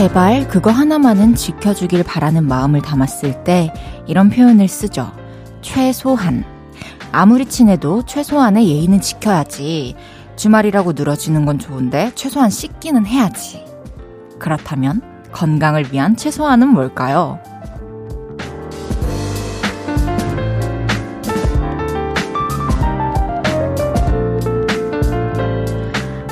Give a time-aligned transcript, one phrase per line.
[0.00, 3.70] 제발 그거 하나만은 지켜주길 바라는 마음을 담았을 때
[4.06, 5.12] 이런 표현을 쓰죠.
[5.60, 6.42] 최소한.
[7.12, 9.94] 아무리 친해도 최소한의 예의는 지켜야지.
[10.36, 13.62] 주말이라고 늘어지는 건 좋은데 최소한 씻기는 해야지.
[14.38, 15.02] 그렇다면
[15.32, 17.38] 건강을 위한 최소한은 뭘까요?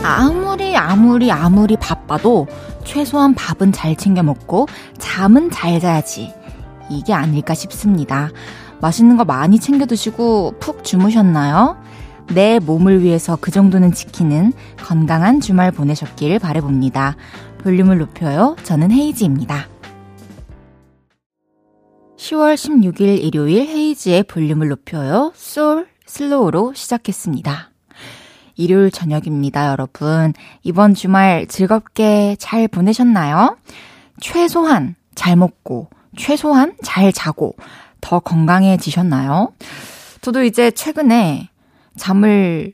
[0.02, 2.46] 아무리 아무리 아무리 바빠도
[2.88, 6.33] 최소한 밥은 잘 챙겨 먹고 잠은 잘 자야지.
[6.88, 8.30] 이게 아닐까 싶습니다.
[8.80, 11.77] 맛있는 거 많이 챙겨 드시고 푹 주무셨나요?
[12.32, 17.16] 내 몸을 위해서 그 정도는 지키는 건강한 주말 보내셨길 바래봅니다.
[17.59, 18.57] 볼륨을 높여요.
[18.63, 19.68] 저는 헤이지입니다.
[22.16, 25.32] 10월 16일 일요일 헤이지의 볼륨을 높여요.
[25.35, 27.70] 솔 슬로우로 시작했습니다.
[28.59, 30.34] 일요일 저녁입니다, 여러분.
[30.64, 33.56] 이번 주말 즐겁게 잘 보내셨나요?
[34.20, 37.54] 최소한 잘 먹고, 최소한 잘 자고,
[38.01, 39.52] 더 건강해지셨나요?
[40.23, 41.48] 저도 이제 최근에
[41.96, 42.73] 잠을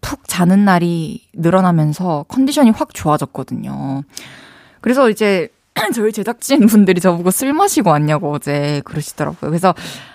[0.00, 4.04] 푹 자는 날이 늘어나면서 컨디션이 확 좋아졌거든요.
[4.80, 5.48] 그래서 이제
[5.92, 9.50] 저희 제작진 분들이 저보고 술 마시고 왔냐고 어제 그러시더라고요.
[9.50, 9.74] 그래서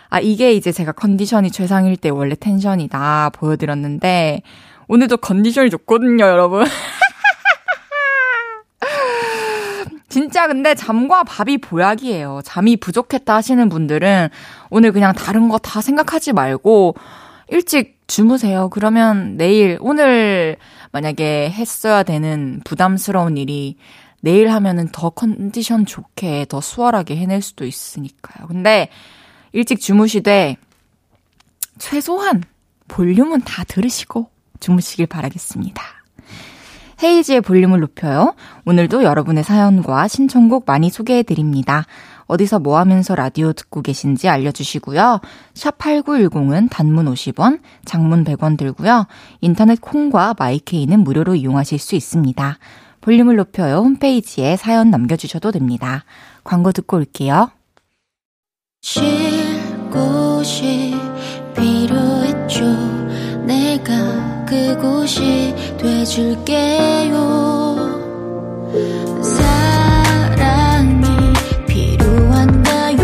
[0.09, 4.41] 아, 이게 이제 제가 컨디션이 최상일 때 원래 텐션이다 보여드렸는데,
[4.89, 6.65] 오늘도 컨디션이 좋거든요, 여러분.
[10.09, 12.41] 진짜 근데 잠과 밥이 보약이에요.
[12.43, 14.29] 잠이 부족했다 하시는 분들은
[14.71, 16.95] 오늘 그냥 다른 거 다 생각하지 말고
[17.49, 18.69] 일찍 주무세요.
[18.69, 20.57] 그러면 내일, 오늘
[20.91, 23.77] 만약에 했어야 되는 부담스러운 일이
[24.21, 28.47] 내일 하면은 더 컨디션 좋게, 더 수월하게 해낼 수도 있으니까요.
[28.47, 28.89] 근데
[29.51, 30.57] 일찍 주무시되
[31.77, 32.43] 최소한
[32.87, 35.81] 볼륨은 다 들으시고 주무시길 바라겠습니다.
[37.01, 38.35] 헤이지의 볼륨을 높여요.
[38.65, 41.85] 오늘도 여러분의 사연과 신청곡 많이 소개해 드립니다.
[42.27, 45.19] 어디서 뭐 하면서 라디오 듣고 계신지 알려주시고요.
[45.55, 49.07] 샵 8910은 단문 50원, 장문 100원 들고요.
[49.41, 52.59] 인터넷 콩과 마이케이는 무료로 이용하실 수 있습니다.
[53.01, 53.77] 볼륨을 높여요.
[53.77, 56.03] 홈페이지에 사연 남겨주셔도 됩니다.
[56.43, 57.49] 광고 듣고 올게요.
[58.81, 59.03] 쉴
[59.89, 60.95] 곳이
[61.55, 62.65] 필요했죠.
[63.45, 67.13] 내가 그곳이 돼줄게요.
[69.21, 71.05] 사랑이
[71.67, 72.97] 필요한가요?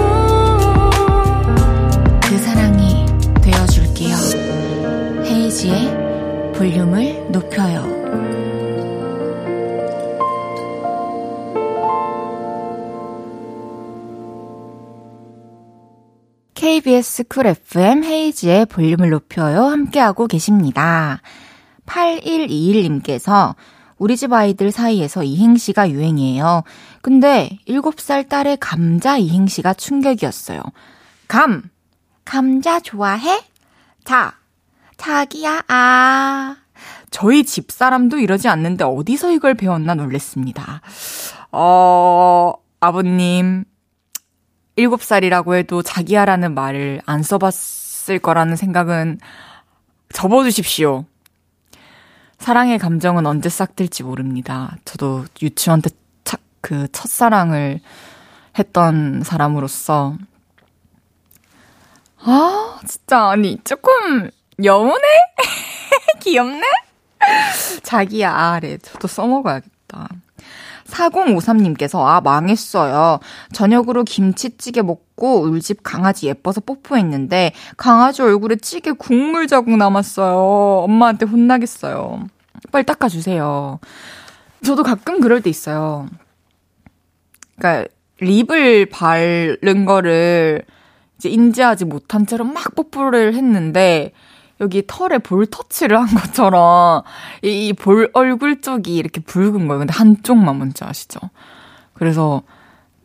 [2.24, 3.06] 그 사랑이
[3.44, 4.16] 되어줄게요.
[5.24, 7.95] 헤이지의 볼륨을 높여요.
[16.66, 19.66] KBS 쿨 FM 헤이지의 볼륨을 높여요.
[19.66, 21.22] 함께하고 계십니다.
[21.86, 23.54] 8121님께서
[24.00, 26.64] 우리 집 아이들 사이에서 이행시가 유행이에요.
[27.04, 30.64] 근데 7살 딸의 감자 이행시가 충격이었어요.
[31.28, 31.70] 감.
[32.26, 33.44] 감자 좋아해?
[34.04, 34.34] 자.
[34.98, 36.56] 자기야, 아.
[37.12, 40.82] 저희 집 사람도 이러지 않는데 어디서 이걸 배웠나 놀랬습니다.
[41.52, 43.66] 어, 아버님,
[44.78, 49.20] 7살이라고 해도 자기야라는 말을 안 써봤을 거라는 생각은
[50.14, 51.06] 접어두십시오.
[52.38, 54.76] 사랑의 감정은 언제 싹 들지 모릅니다.
[54.86, 55.90] 저도 유치원 때
[56.24, 57.80] 차, 그 첫사랑을
[58.58, 60.18] 했던 사람으로서
[62.20, 64.30] 아, 진짜 아니 조금
[64.64, 65.02] 여운해?
[66.22, 66.64] 귀엽네?
[67.84, 70.10] 자기야, 아래 저도 써먹어야겠다.
[70.88, 73.20] 4053님께서, 아, 망했어요.
[73.52, 80.84] 저녁으로 김치찌개 먹고 울집 강아지 예뻐서 뽀뽀했는데, 강아지 얼굴에 찌개 국물 자국 남았어요.
[80.84, 82.28] 엄마한테 혼나겠어요.
[82.72, 83.80] 빨리 닦아주세요.
[84.64, 86.08] 저도 가끔 그럴 때 있어요.
[87.56, 87.86] 그니까,
[88.20, 90.64] 립을 바른 거를
[91.18, 94.12] 이제 인지하지 못한 채로 막 뽀뽀를 했는데,
[94.62, 97.04] 여기 털에 볼 터치를 한 것처럼
[97.44, 99.80] 이 볼 얼굴 쪽이 이렇게 붉은 거예요.
[99.80, 101.20] 근데 한쪽만 뭔지 아시죠?
[101.94, 102.42] 그래서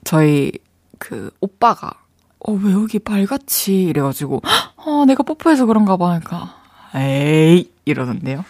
[0.04, 0.52] 저희
[0.98, 1.92] 그 오빠가
[2.40, 3.82] 어, 왜 여기 빨갛지?
[3.82, 4.40] 이래가지고,
[4.76, 6.06] 어, 내가 뽀뽀해서 그런가 봐.
[6.18, 6.54] 그러니까,
[6.94, 8.46] 에이, 이러던데요.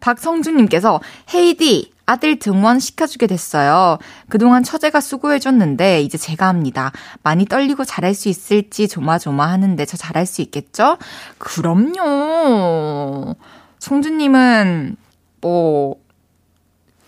[0.00, 1.00] 박성준님께서,
[1.32, 3.98] 헤이디, 아들 등원 시켜주게 됐어요.
[4.28, 6.90] 그동안 처제가 수고해줬는데 이제 제가 합니다.
[7.22, 10.98] 많이 떨리고 잘할 수 있을지 조마조마 하는데 저 잘할 수 있겠죠?
[11.38, 13.36] 그럼요.
[13.78, 14.96] 성주님은
[15.40, 15.96] 뭐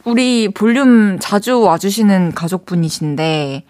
[0.05, 3.65] 우리 볼륨 자주 와주시는 가족분이신데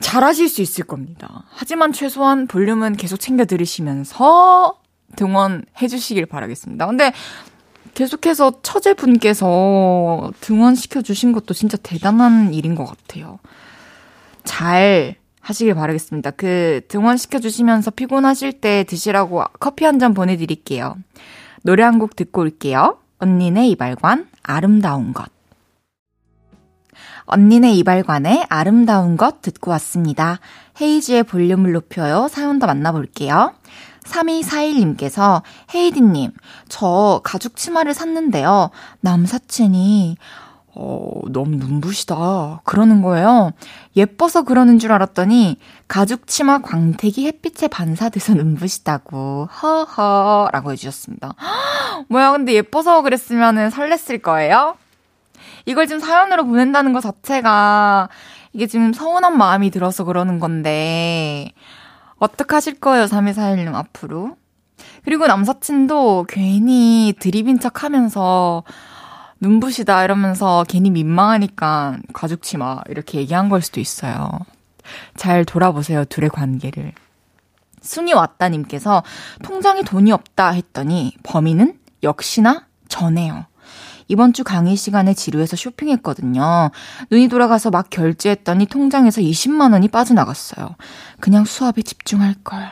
[0.00, 1.44] 잘하실 수 있을 겁니다.
[1.50, 4.76] 하지만 최소한 볼륨은 계속 챙겨 들으시면서
[5.14, 6.86] 등원해 주시길 바라겠습니다.
[6.86, 7.12] 근데
[7.94, 13.38] 계속해서 처제분께서 등원시켜 주신 것도 진짜 대단한 일인 것 같아요.
[14.44, 16.30] 잘 하시길 바라겠습니다.
[16.32, 20.96] 그 등원시켜 주시면서 피곤하실 때 드시라고 커피 한 잔 보내드릴게요.
[21.62, 22.98] 노래 한 곡 듣고 올게요.
[23.18, 25.26] 언니네 이발관 아름다운 것.
[27.26, 30.40] 언니네 이발관의 아름다운 것 듣고 왔습니다.
[30.80, 32.26] 헤이지의 볼륨을 높여요.
[32.28, 33.54] 사연 도 만나볼게요.
[34.04, 35.42] 3241님께서
[35.74, 36.32] 헤이디님,
[36.68, 38.70] 저 가죽 치마를 샀는데요.
[39.00, 40.16] 남사친이
[40.74, 42.62] 어, 너무 눈부시다.
[42.64, 43.52] 그러는 거예요.
[43.94, 49.48] 예뻐서 그러는 줄 알았더니 가죽 치마 광택이 햇빛에 반사돼서 눈부시다고.
[49.62, 51.34] 허허 라고 해주셨습니다.
[52.08, 54.76] 뭐야, 근데 예뻐서 그랬으면은 설렜을 거예요?
[55.66, 58.08] 이걸 지금 사연으로 보낸다는 것 자체가
[58.52, 61.52] 이게 지금 서운한 마음이 들어서 그러는 건데
[62.22, 64.36] 어떡하실 거예요, 3241님 앞으로?
[65.04, 68.62] 그리고 남사친도 괜히 드립인 척 하면서
[69.40, 74.30] 눈부시다 이러면서 괜히 민망하니까 가죽치 마 이렇게 얘기한 걸 수도 있어요.
[75.16, 76.92] 잘 돌아보세요, 둘의 관계를.
[77.80, 79.02] 순이 왔다님께서
[79.42, 83.46] 통장에 돈이 없다 했더니 범인은 역시나 전해요.
[84.12, 86.70] 이번 주 강의 시간에 지루해서 쇼핑했거든요.
[87.10, 90.76] 눈이 돌아가서 막 결제했더니 통장에서 20만 원이 빠져나갔어요.
[91.18, 92.58] 그냥 수업에 집중할 걸.
[92.60, 92.70] 하...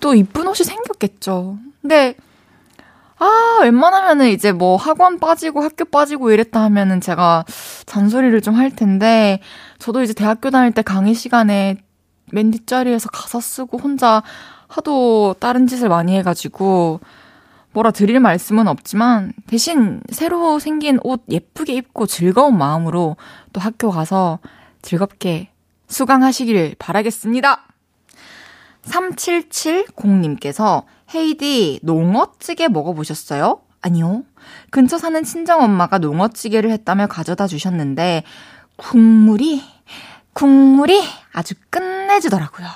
[0.00, 1.58] 또 이쁜 옷이 생겼겠죠.
[1.82, 2.14] 근데
[3.18, 7.44] 아, 웬만하면은 이제 뭐 학원 빠지고 학교 빠지고 이랬다 하면은 제가
[7.84, 9.40] 잔소리를 좀 할 텐데,
[9.78, 11.76] 저도 이제 대학교 다닐 때 강의 시간에
[12.32, 14.22] 맨 뒷자리에서 가사 쓰고 혼자
[14.68, 17.00] 하도 다른 짓을 많이 해가지고,
[17.72, 23.16] 뭐라 드릴 말씀은 없지만 대신 새로 생긴 옷 예쁘게 입고 즐거운 마음으로
[23.52, 24.38] 또 학교 가서
[24.82, 25.50] 즐겁게
[25.86, 27.66] 수강하시길 바라겠습니다.
[28.84, 30.84] 3770님께서
[31.14, 33.60] 헤이디 농어찌개 먹어보셨어요?
[33.80, 34.24] 아니요.
[34.70, 38.24] 근처 사는 친정 엄마가 농어찌개를 했다며 가져다 주셨는데
[38.76, 39.62] 국물이
[40.32, 42.66] 국물이 아주 끝내주더라고요.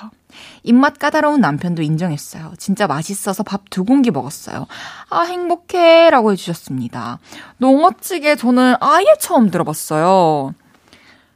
[0.63, 2.53] 입맛 까다로운 남편도 인정했어요.
[2.57, 4.67] 진짜 맛있어서 밥 두 공기 먹었어요.
[5.09, 6.09] 아, 행복해.
[6.09, 7.19] 라고 해주셨습니다.
[7.57, 10.53] 농어찌개 저는 아예 처음 들어봤어요.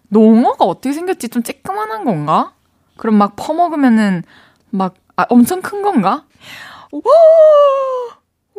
[0.09, 1.29] 농어가 어떻게 생겼지?
[1.29, 2.53] 좀 쬐끄만한 건가?
[2.95, 4.23] 그럼 막 퍼먹으면은
[4.69, 6.25] 막, 아, 엄청 큰 건가?
[6.91, 7.01] 와!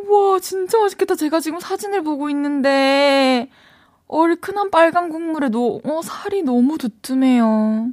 [0.08, 1.14] 와, 진짜 맛있겠다.
[1.14, 3.50] 제가 지금 사진을 보고 있는데,
[4.08, 7.88] 얼큰한 빨간 국물에 노, 어, 살이 너무 두툼해요.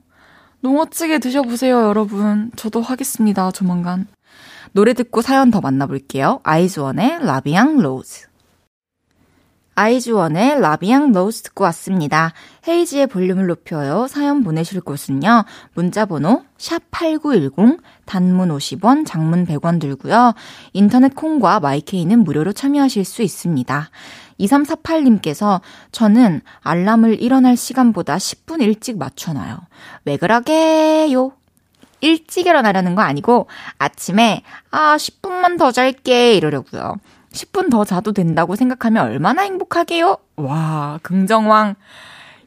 [0.62, 2.52] 농어찌개 드셔보세요, 여러분.
[2.56, 4.07] 저도 하겠습니다, 조만간.
[4.72, 6.42] 노래 듣고 사연 더 만나볼게요.
[6.44, 8.27] 아이즈원의 La Vie en Rose.
[9.75, 12.34] 아이즈원의 La Vie en Rose 듣고 왔습니다.
[12.68, 14.07] 헤이즈의 볼륨을 높여요.
[14.07, 15.44] 사연 보내실 곳은요.
[15.74, 20.34] 문자번호 샵8910 단문 50원, 장문 100원 들고요.
[20.72, 23.90] 인터넷 콩과 마이케이는 무료로 참여하실 수 있습니다.
[24.39, 25.61] 2348님께서
[25.91, 29.59] 저는 알람을 일어날 시간보다 10분 일찍 맞춰놔요.
[30.05, 31.31] 왜 그러게요?
[32.01, 33.47] 일찍 일어나려는 거 아니고
[33.79, 36.95] 아침에 아 10분만 더 잘게 이러려고요.
[37.31, 40.18] 10분 더 자도 된다고 생각하면 얼마나 행복하게요?
[40.37, 41.75] 와, 긍정왕.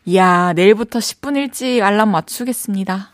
[0.06, 3.10] 이야, 내일부터 10분 일찍 알람 맞추겠습니다.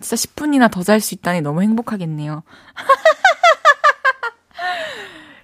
[0.00, 2.42] 진짜 10분이나 더 잘 수 있다니 너무 행복하겠네요.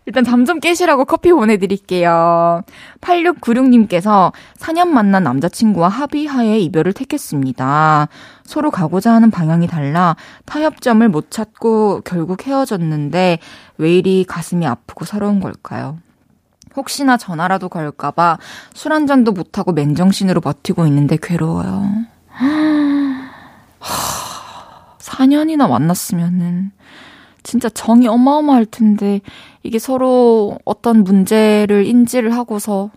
[0.07, 2.63] 일단 잠 좀 깨시라고 커피 보내드릴게요.
[3.01, 8.09] 8696님께서 4년 만난 남자친구와 합의하에 이별을 택했습니다.
[8.45, 13.39] 서로 가고자 하는 방향이 달라 타협점을 못 찾고 결국 헤어졌는데
[13.79, 15.99] 왜 이리 가슴이 아프고 서러운 걸까요?
[16.77, 18.39] 혹시나 전화라도 걸까봐
[18.75, 21.91] 술 한 잔도 못하고 맨정신으로 버티고 있는데 괴로워요.
[25.01, 26.71] 4년이나 만났으면은
[27.47, 29.21] 진짜 정이 어마어마할 텐데
[29.62, 32.91] 이게 서로 어떤 문제를 인지를 하고서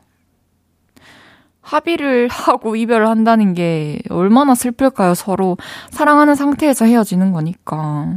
[1.62, 5.14] 합의를 하고 이별을 한다는 게 얼마나 슬플까요?
[5.14, 5.58] 서로
[5.92, 8.12] 사랑하는 상태에서 헤어지는 거니까.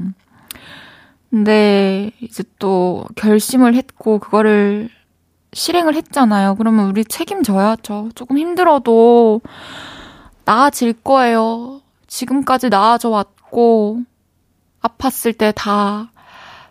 [1.29, 4.89] 근데 이제 또 결심을 했고 그거를
[5.53, 6.55] 실행을 했잖아요.
[6.55, 8.11] 그러면 우리 책임져야죠.
[8.15, 9.43] 조금 힘들어도
[10.47, 11.83] 나아질 거예요.
[12.07, 14.01] 지금까지 나아져 왔고
[14.81, 16.12] 아팠을 때 다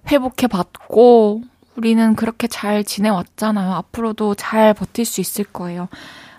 [0.10, 1.43] 회복해 봤고,
[1.75, 3.74] 우리는 그렇게 잘 지내왔잖아요.
[3.74, 5.88] 앞으로도 잘 버틸 수 있을 거예요.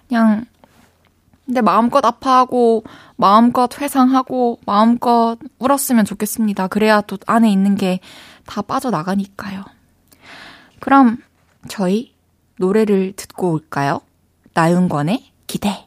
[0.08, 0.44] 그냥,
[1.46, 2.84] 근데 마음껏 아파하고,
[3.16, 6.68] 마음껏 회상하고, 마음껏 울었으면 좋겠습니다.
[6.68, 8.00] 그래야 또 안에 있는 게
[8.46, 9.64] 다 빠져나가니까요.
[10.80, 11.18] 그럼,
[11.68, 12.14] 저희
[12.58, 14.00] 노래를 듣고 올까요?
[14.54, 15.86] 나윤권의 기대.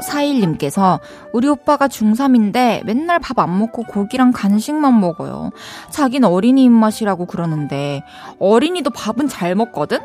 [0.00, 1.00] 3941님께서
[1.32, 5.50] 우리 오빠가 중3인데 맨날 밥 안 먹고 고기랑 간식만 먹어요.
[5.90, 8.02] 자긴 어린이 입맛이라고 그러는데
[8.38, 10.00] 어린이도 밥은 잘 먹거든?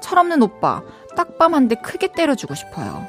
[0.00, 0.82] 철없는 오빠
[1.16, 3.06] 딱밤 한 대 크게 때려주고 싶어요.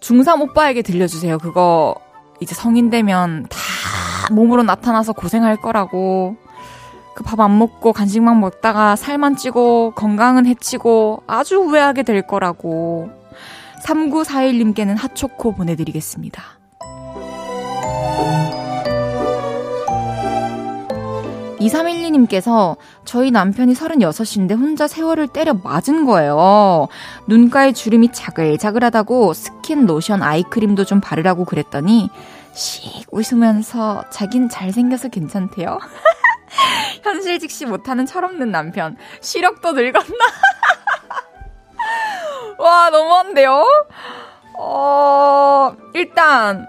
[0.00, 1.38] 중3 오빠에게 들려주세요.
[1.38, 1.94] 그거
[2.40, 3.58] 이제 성인 되면 다
[4.32, 6.36] 몸으로 나타나서 고생할 거라고.
[7.14, 13.10] 그 밥 안 먹고 간식만 먹다가 살만 찌고 건강은 해치고 아주 후회하게 될 거라고.
[13.84, 16.42] 3941님께는 핫초코 보내드리겠습니다.
[21.62, 26.88] 2312님께서 저희 남편이 36인데 혼자 세월을 때려 맞은 거예요.
[27.28, 32.10] 눈가에 주름이 자글자글하다고 스킨, 로션, 아이크림도 좀 바르라고 그랬더니
[32.52, 35.78] 씩 웃으면서 자긴 잘생겨서 괜찮대요.
[37.02, 38.96] 현실 직시 못하는 철없는 남편.
[39.20, 40.02] 시력도 늙었나?
[42.58, 43.64] 와, 너무한데요?
[44.58, 46.66] 어, 일단,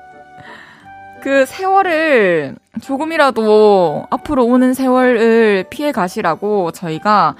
[1.21, 7.35] 그 세월을 조금이라도 앞으로 오는 세월을 피해 가시라고 저희가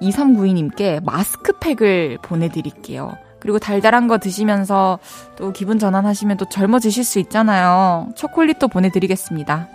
[0.00, 3.16] 2392님께 마스크팩을 보내드릴게요.
[3.38, 4.98] 그리고 달달한 거 드시면서
[5.36, 8.08] 또 기분 전환하시면 또 젊어지실 수 있잖아요.
[8.16, 9.68] 초콜릿도 보내드리겠습니다.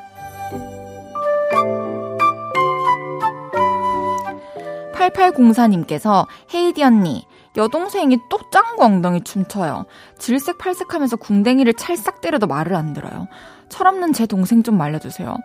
[4.96, 7.26] 8804님께서 헤이디 언니,
[7.58, 9.86] 여동생이 또 짱구 엉덩이 춤춰요.
[10.20, 13.28] 질색팔색 하면서 궁뎅이를 찰싹 때려도 말을 안 들어요.
[13.70, 15.36] 철없는 제 동생 좀 말려주세요.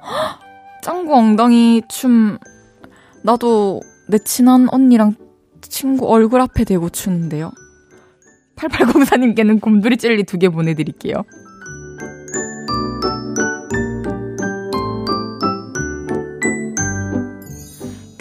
[0.82, 2.38] 짱구 엉덩이 춤
[3.22, 5.14] 나도 내 친한 언니랑
[5.62, 7.52] 친구 얼굴 앞에 대고 추는데요.
[8.56, 11.24] 8804님께는 곰돌이 젤리 두 개 보내드릴게요.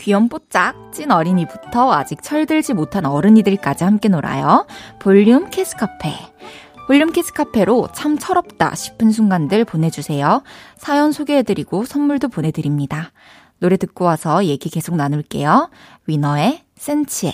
[0.10, 4.66] 귀염뽀짝 찐 어린이부터 아직 철들지 못한 어른이들까지 함께 놀아요.
[4.98, 6.12] 볼륨 키즈 카페.
[6.88, 10.42] 볼륨 키즈 카페로 참 철없다 싶은 순간들 보내주세요.
[10.78, 13.12] 사연 소개해드리고 선물도 보내드립니다.
[13.60, 15.70] 노래 듣고 와서 얘기 계속 나눌게요.
[16.08, 17.32] 위너의 센치해.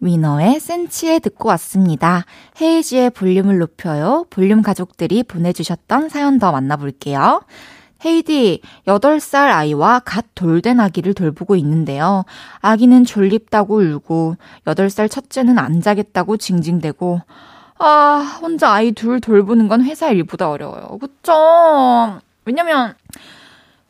[0.00, 2.24] 위너의 센치해 듣고 왔습니다.
[2.60, 4.26] 헤이즈의 볼륨을 높여요.
[4.30, 7.42] 볼륨 가족들이 보내주셨던 사연 더 만나볼게요.
[8.04, 12.24] 헤이디, 8살 아이와 갓 돌된 아기를 돌보고 있는데요.
[12.60, 14.36] 아기는 졸립다고 울고,
[14.66, 17.20] 8살 첫째는 안 자겠다고 징징대고,
[17.78, 20.98] 아, 혼자 아이 둘 돌보는 건 회사 일보다 어려워요.
[20.98, 22.20] 그쵸?
[22.44, 22.94] 왜냐면,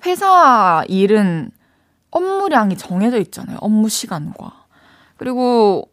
[0.07, 1.51] 회사 일은
[2.11, 3.59] 업무량이 정해져 있잖아요.
[3.61, 4.65] 업무 시간과.
[5.19, 5.91] 그리고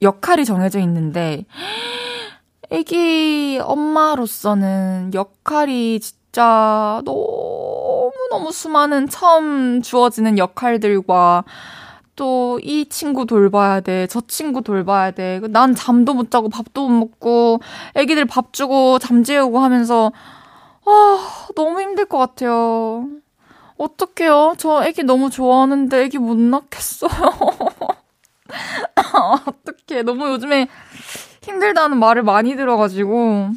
[0.00, 1.44] 역할이 정해져 있는데,
[2.70, 11.44] 애기 엄마로서는 역할이 진짜 너무너무 수많은 처음 주어지는 역할들과
[12.16, 15.40] 또 이 친구 돌봐야 돼, 저 친구 돌봐야 돼.
[15.50, 17.60] 난 잠도 못 자고 밥도 못 먹고
[17.94, 20.12] 애기들 밥 주고 잠 재우고 하면서
[20.84, 21.18] 아,
[21.54, 23.06] 너무 힘들 것 같아요.
[23.78, 24.54] 어떡해요?
[24.58, 27.10] 저 애기 너무 좋아하는데 애기 못 낳겠어요.
[29.46, 30.02] 어떡해.
[30.02, 30.66] 너무 요즘에
[31.42, 33.50] 힘들다는 말을 많이 들어가지고.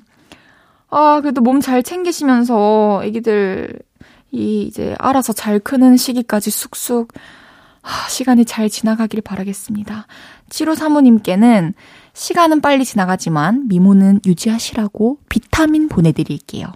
[0.92, 3.80] 아, 그래도 몸 잘 챙기시면서 애기들
[4.32, 7.14] 이 이제 알아서 잘 크는 시기까지 쑥쑥
[7.84, 10.06] 아, 시간이 잘 지나가길 바라겠습니다.
[10.50, 11.74] 7호 사모님께는
[12.14, 16.68] 시간은 빨리 지나가지만 미모는 유지하시라고 비타민 보내드릴게요.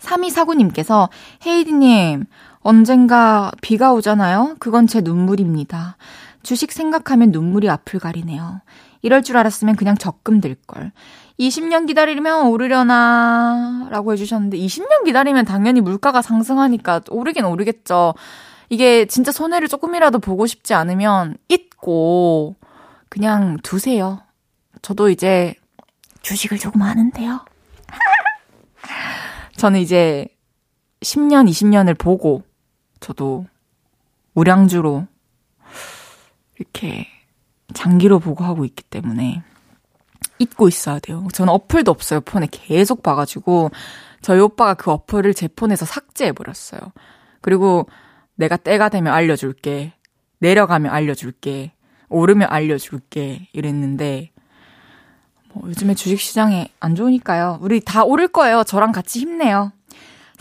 [0.00, 1.08] 3249님께서
[1.46, 2.24] 헤이디님
[2.60, 4.56] 언젠가 비가 오잖아요.
[4.58, 5.96] 그건 제 눈물입니다.
[6.42, 8.60] 주식 생각하면 눈물이 앞을 가리네요.
[9.02, 10.92] 이럴 줄 알았으면 그냥 적금 들걸.
[11.38, 18.14] 20년 기다리면 오르려나 라고 해주셨는데 20년 기다리면 당연히 물가가 상승하니까 오르긴 오르겠죠.
[18.68, 22.56] 이게 진짜 손해를 조금이라도 보고 싶지 않으면 잊고
[23.08, 24.22] 그냥 두세요.
[24.82, 25.54] 저도 이제
[26.22, 27.44] 주식을 조금 하는데요.
[29.56, 30.26] 저는 이제
[31.00, 32.42] 10년, 20년을 보고
[33.00, 33.46] 저도
[34.34, 35.06] 우량주로
[36.58, 37.06] 이렇게
[37.72, 39.42] 장기로 보고 하고 있기 때문에
[40.44, 41.26] 잊고 있어야 돼요.
[41.32, 42.20] 저는 어플도 없어요.
[42.20, 43.70] 폰에 계속 봐가지고
[44.22, 46.80] 저희 오빠가 그 어플을 제 폰에서 삭제해버렸어요.
[47.40, 47.88] 그리고
[48.36, 49.94] 내가 때가 되면 알려줄게.
[50.38, 51.72] 내려가면 알려줄게.
[52.08, 53.48] 오르면 알려줄게.
[53.52, 54.30] 이랬는데
[55.50, 57.58] 어, 요즘에 주식시장에 안 좋으니까요.
[57.60, 58.64] 우리 다 오를 거예요.
[58.64, 59.72] 저랑 같이 힘내요.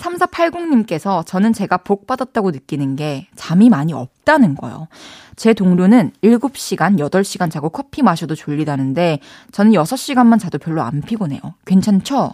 [0.03, 4.87] 3480님께서 저는 제가 복 받았다고 느끼는 게 잠이 많이 없다는 거예요.
[5.35, 9.19] 제 동료는 7시간, 8시간 자고 커피 마셔도 졸리다는데
[9.51, 11.39] 저는 6시간만 자도 별로 안 피곤해요.
[11.65, 12.31] 괜찮죠?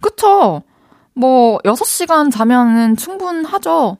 [0.00, 0.62] 그쵸?
[1.14, 3.96] 뭐 6시간 자면은 충분하죠.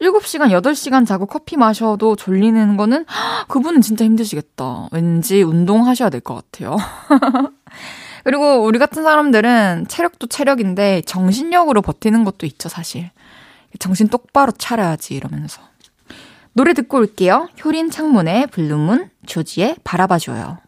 [0.00, 3.04] 7시간, 8시간 자고 커피 마셔도 졸리는 거는
[3.48, 4.88] 그분은 진짜 힘드시겠다.
[4.92, 6.76] 왠지 운동하셔야 될 것 같아요.
[8.28, 13.10] 그리고 우리 같은 사람들은 체력도 체력인데 정신력으로 버티는 것도 있죠, 사실.
[13.78, 15.62] 정신 똑바로 차려야지 이러면서.
[16.52, 17.48] 노래 듣고 올게요.
[17.64, 20.58] 효린 창모의 Blue Moon, 조지의 바라봐줘요.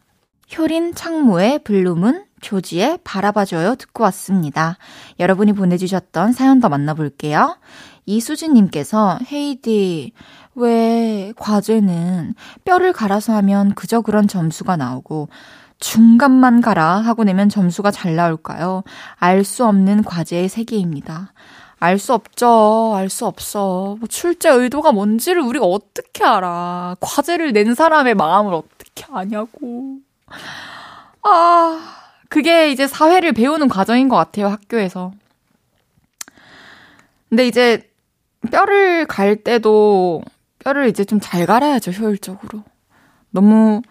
[0.56, 4.78] 효린 창모의 Blue Moon, 조지의 바라봐줘요 듣고 왔습니다.
[5.18, 7.58] 여러분이 보내주셨던 사연 더 만나볼게요.
[8.06, 10.12] 이수진님께서 헤이즈
[10.54, 15.28] 왜 과제는 뼈를 갈아서 하면 그저 그런 점수가 나오고
[15.80, 18.84] 중간만 가라 하고 내면 점수가 잘 나올까요?
[19.18, 21.32] 알 수 없는 과제의 세계입니다.
[21.80, 22.92] 알 수 없죠.
[22.94, 23.96] 알 수 없어.
[23.98, 26.96] 뭐 출제 의도가 뭔지를 우리가 어떻게 알아.
[27.00, 29.96] 과제를 낸 사람의 마음을 어떻게 아냐고.
[31.22, 31.80] 아,
[32.28, 35.12] 그게 이제 사회를 배우는 과정인 것 같아요, 학교에서.
[37.28, 37.88] 근데 이제
[38.50, 40.22] 뼈를 갈 때도
[40.58, 42.62] 뼈를 이제 좀 잘 갈아야죠, 효율적으로.
[43.30, 43.82] 너무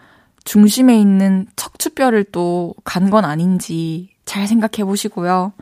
[0.49, 5.53] 중심에 있는 척추뼈를 또 간 건 아닌지 잘 생각해 보시고요.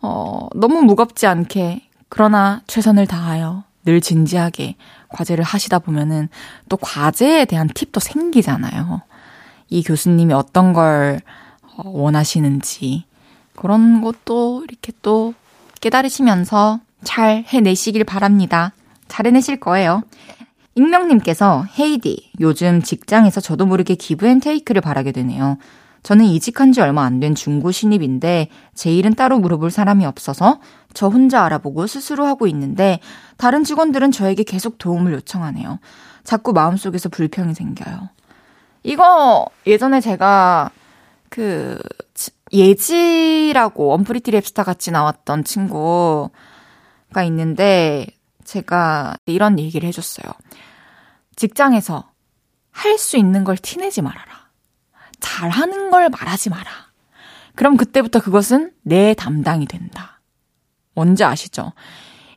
[0.00, 4.76] 어, 너무 무겁지 않게, 그러나 최선을 다하여 늘 진지하게
[5.10, 6.28] 과제를 하시다 보면은
[6.70, 9.02] 또 과제에 대한 팁도 생기잖아요.
[9.68, 11.20] 이 교수님이 어떤 걸
[11.76, 13.04] 어, 원하시는지
[13.56, 15.34] 그런 것도 이렇게 또
[15.82, 18.72] 깨달으시면서 잘 해내시길 바랍니다.
[19.08, 20.02] 잘 해내실 거예요.
[20.74, 25.58] 익명님께서 헤이디, 요즘 직장에서 저도 모르게 기브앤테이크를 바라게 되네요.
[26.02, 30.58] 저는 이직한 지 얼마 안 된 중고 신입인데 제 일은 따로 물어볼 사람이 없어서
[30.94, 32.98] 저 혼자 알아보고 스스로 하고 있는데
[33.36, 35.78] 다른 직원들은 저에게 계속 도움을 요청하네요.
[36.24, 38.08] 자꾸 마음속에서 불평이 생겨요.
[38.82, 40.70] 이거 예전에 제가
[41.28, 41.78] 그
[42.52, 46.30] 예지라고 언프리티 랩스타 같이 나왔던 친구가
[47.26, 48.06] 있는데
[48.44, 50.32] 제가 이런 얘기를 해줬어요.
[51.36, 52.10] 직장에서
[52.70, 54.48] 할 수 있는 걸 티내지 말아라.
[55.20, 56.70] 잘하는 걸 말하지 마라.
[57.54, 60.20] 그럼 그때부터 그것은 내 담당이 된다.
[60.94, 61.72] 뭔지 아시죠?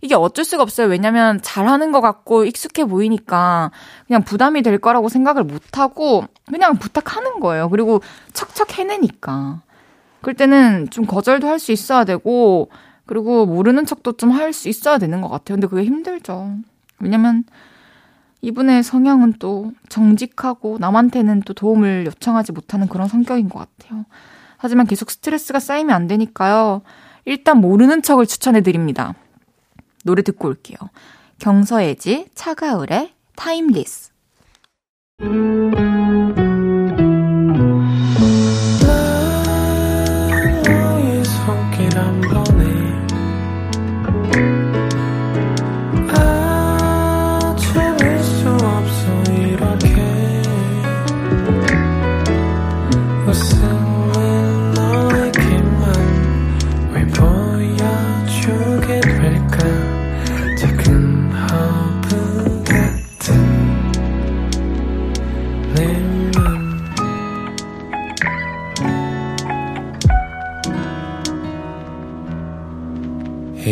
[0.01, 0.87] 이게 어쩔 수가 없어요.
[0.87, 3.71] 왜냐면 잘하는 것 같고 익숙해 보이니까
[4.07, 7.69] 그냥 부담이 될 거라고 생각을 못 하고 그냥 부탁하는 거예요.
[7.69, 8.01] 그리고
[8.33, 9.61] 척척 해내니까.
[10.21, 12.69] 그럴 때는 좀 거절도 할 수 있어야 되고
[13.05, 15.55] 그리고 모르는 척도 좀 할 수 있어야 되는 것 같아요.
[15.55, 16.55] 근데 그게 힘들죠.
[16.99, 17.43] 왜냐면
[18.41, 24.05] 이분의 성향은 또 정직하고 남한테는 또 도움을 요청하지 못하는 그런 성격인 것 같아요.
[24.57, 26.81] 하지만 계속 스트레스가 쌓이면 안 되니까요.
[27.25, 29.13] 일단 모르는 척을 추천해 드립니다.
[30.03, 30.77] 노래 듣고 올게요.
[31.39, 34.11] 경서예지, 차가울의 타임리스.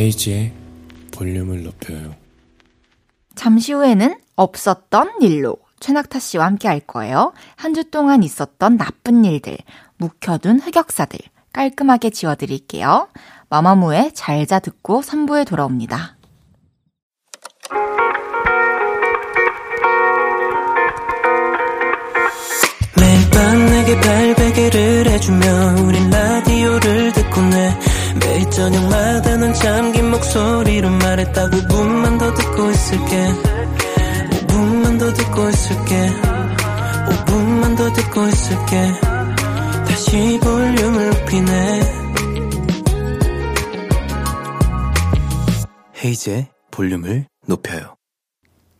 [0.04, 0.52] 헤이지의
[1.12, 2.16] 볼륨을 높여요.
[3.36, 7.34] 잠시 후에는 없었던 일로 최낙타 씨와 함께 할 거예요.
[7.56, 9.58] 한 주 동안 있었던 나쁜 일들,
[9.98, 11.20] 묵혀둔 흑역사들
[11.54, 13.08] 깔끔하게 지워드릴게요.
[13.50, 16.18] 마마무의 잘자 듣고 3부에 돌아옵니다.
[23.00, 27.23] 매일 밤 내게 발베개를 해주며 우린 라디오를 듣고 내
[28.34, 33.28] 매일 저녁마다 넌 잠긴 목소리로 말했다 5분만 더 듣고 있을게.
[34.48, 36.10] 5분만 더 듣고 있을게.
[37.10, 38.92] 5분만 더 듣고 있을게.
[39.88, 41.82] 다시 볼륨을 높이네.
[46.04, 47.96] 헤이즈의 볼륨을 높여요.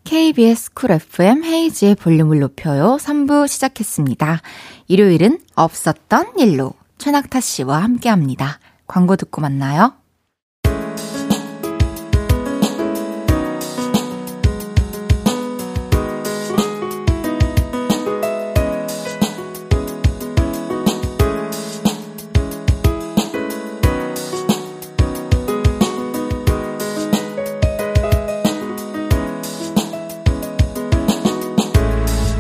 [0.04, 2.98] KBS Cool FM 헤이즈의 볼륨을 높여요.
[3.00, 4.42] 3부 시작했습니다.
[4.88, 6.74] 일요일은 없었던 일로.
[6.98, 8.60] 최낙타 씨와 함께 합니다.
[8.94, 9.92] 광고 듣고 만나요.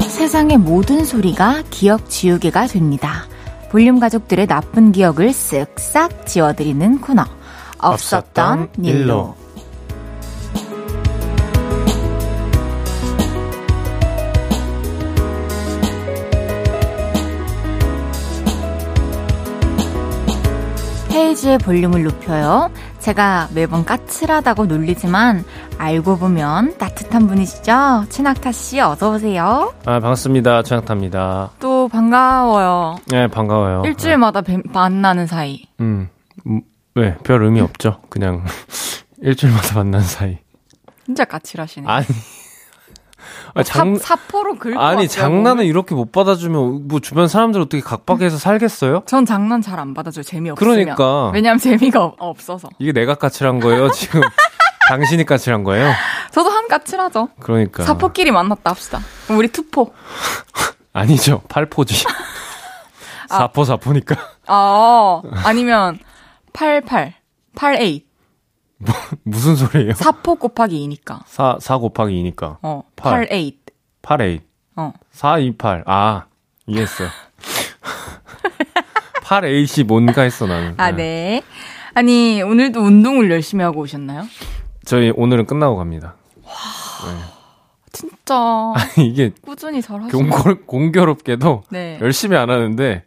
[0.07, 3.32] 세상의 모든 소리가 기억 지우개가 됩니다.
[3.73, 7.25] 볼륨 가족들의 나쁜 기억을 쓱싹 지워드리는 코너.
[7.79, 9.33] 없었던 일로.
[21.09, 22.69] 페이지의 볼륨을 높여요.
[23.07, 25.43] 제가 매번 까칠하다고 놀리지만
[25.77, 28.05] 알고 보면 따뜻한 분이시죠?
[28.07, 29.73] 최낙타 씨 어서 오세요.
[29.81, 30.63] 아 반갑습니다.
[30.63, 31.51] 최낙타입니다.
[31.59, 32.95] 또 반가워요.
[33.07, 33.81] 네 반가워요.
[33.85, 34.57] 일주일마다 네.
[34.71, 35.65] 만나는 사이.
[35.81, 36.07] 음,
[36.47, 36.61] 음,
[36.95, 37.99] 네, 별 의미 없죠.
[38.09, 38.45] 그냥
[39.21, 40.37] 일주일마다 만나는 사이.
[41.05, 41.85] 진짜 까칠하시네.
[41.85, 42.05] 아니.
[43.55, 48.37] 아, 장, 사, 포로 긁고 아니 장난을 이렇게 못 받아주면 뭐 주변 사람들 어떻게 각박해서
[48.37, 49.03] 살겠어요?
[49.05, 50.23] 전 장난 잘 안 받아줘요.
[50.23, 50.73] 재미없으면.
[50.75, 51.29] 그러니까.
[51.33, 52.69] 왜냐면 재미가 없어서.
[52.79, 54.21] 이게 내가 까칠한 거예요 지금?
[54.89, 55.91] 당신이 까칠한 거예요?
[56.31, 57.29] 저도 한 까칠하죠.
[57.39, 57.83] 그러니까.
[57.83, 58.99] 사포끼리 만났다 합시다.
[59.25, 59.93] 그럼 우리 투포.
[60.93, 61.41] 아니죠.
[61.49, 62.05] 팔포지.
[63.29, 63.37] 아.
[63.37, 64.15] 사포 사포니까.
[64.47, 65.99] 아 아니면
[66.53, 67.13] 88
[67.55, 67.99] 88 뭐,
[69.23, 69.93] 무슨 소리예요?
[69.93, 71.21] 4포 곱하기 2니까.
[71.25, 72.57] 4, 4 곱하기 2니까.
[72.61, 73.51] 어, 8, 8.
[74.01, 74.39] 8, 8.
[74.75, 74.93] 어.
[75.11, 75.83] 4, 2, 8.
[75.85, 76.25] 아,
[76.67, 77.09] 이해했어요.
[79.23, 80.73] 8, 8이 뭔가 했어, 나는.
[80.77, 80.97] 아, 네.
[80.97, 81.41] 네.
[81.93, 84.23] 아니, 오늘도 운동을 열심히 하고 오셨나요?
[84.85, 86.15] 저희 오늘은 끝나고 갑니다.
[86.43, 86.51] 와.
[87.11, 87.17] 네.
[87.91, 88.35] 진짜.
[88.75, 89.31] 아니, 이게.
[89.41, 90.29] 꾸준히 잘 하시네.
[90.29, 91.63] 공교, 공교롭게도.
[91.69, 91.99] 네.
[92.01, 93.03] 열심히 안 하는데,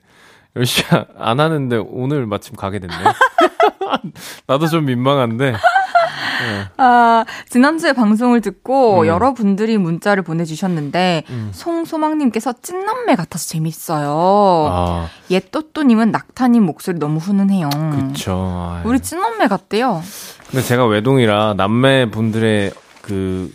[0.56, 0.88] 열심히
[1.18, 2.94] 안 하는데 오늘 마침 가게 됐네.
[4.46, 5.52] 나도 좀 민망한데.
[5.52, 6.64] 네.
[6.76, 9.06] 아, 지난주에 방송을 듣고 음.
[9.06, 11.50] 여러분들이 문자를 보내주셨는데, 음.
[11.52, 14.68] 송소망님께서 찐남매 같아서 재밌어요.
[14.70, 15.08] 아.
[15.30, 17.70] 옛또또님은 낙타님 목소리 너무 훈훈해요.
[18.10, 18.80] 그쵸.
[18.84, 20.02] 우리 찐남매 같대요.
[20.50, 23.52] 근데 제가 외동이라 남매 분들의 그,